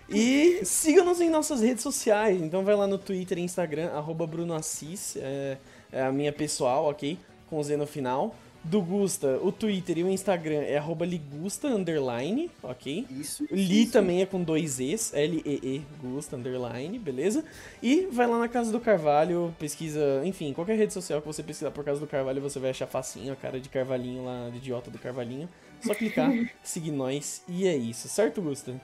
[0.09, 2.41] E siga-nos em nossas redes sociais.
[2.41, 5.57] Então vai lá no Twitter e Instagram, arroba Bruno Assis, é,
[5.91, 7.17] é a minha pessoal, ok?
[7.49, 12.49] Com Z no final do Gusta, o Twitter e o Instagram é arroba ligusta, underline,
[12.61, 13.05] ok?
[13.09, 13.45] Isso.
[13.51, 13.91] Li isso.
[13.91, 17.43] também é com dois Es, L-E-E, Gusta, underline, beleza?
[17.81, 21.71] E vai lá na Casa do Carvalho, pesquisa, enfim, qualquer rede social que você pesquisar
[21.71, 24.89] por Casa do Carvalho, você vai achar facinho a cara de Carvalhinho lá, de idiota
[24.89, 25.49] do Carvalhinho.
[25.85, 26.31] Só clicar,
[26.63, 28.79] seguir nós e é isso, certo, Gusta?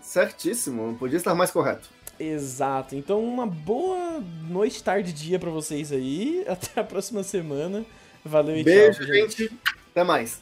[0.00, 1.88] Certíssimo, não podia estar mais correto.
[2.18, 2.94] Exato.
[2.94, 6.44] Então, uma boa noite, tarde, dia pra vocês aí.
[6.48, 7.84] Até a próxima semana.
[8.24, 9.06] Valeu e Beijo, tchau.
[9.14, 9.42] gente.
[9.44, 9.58] gente.
[9.90, 10.40] Até mais.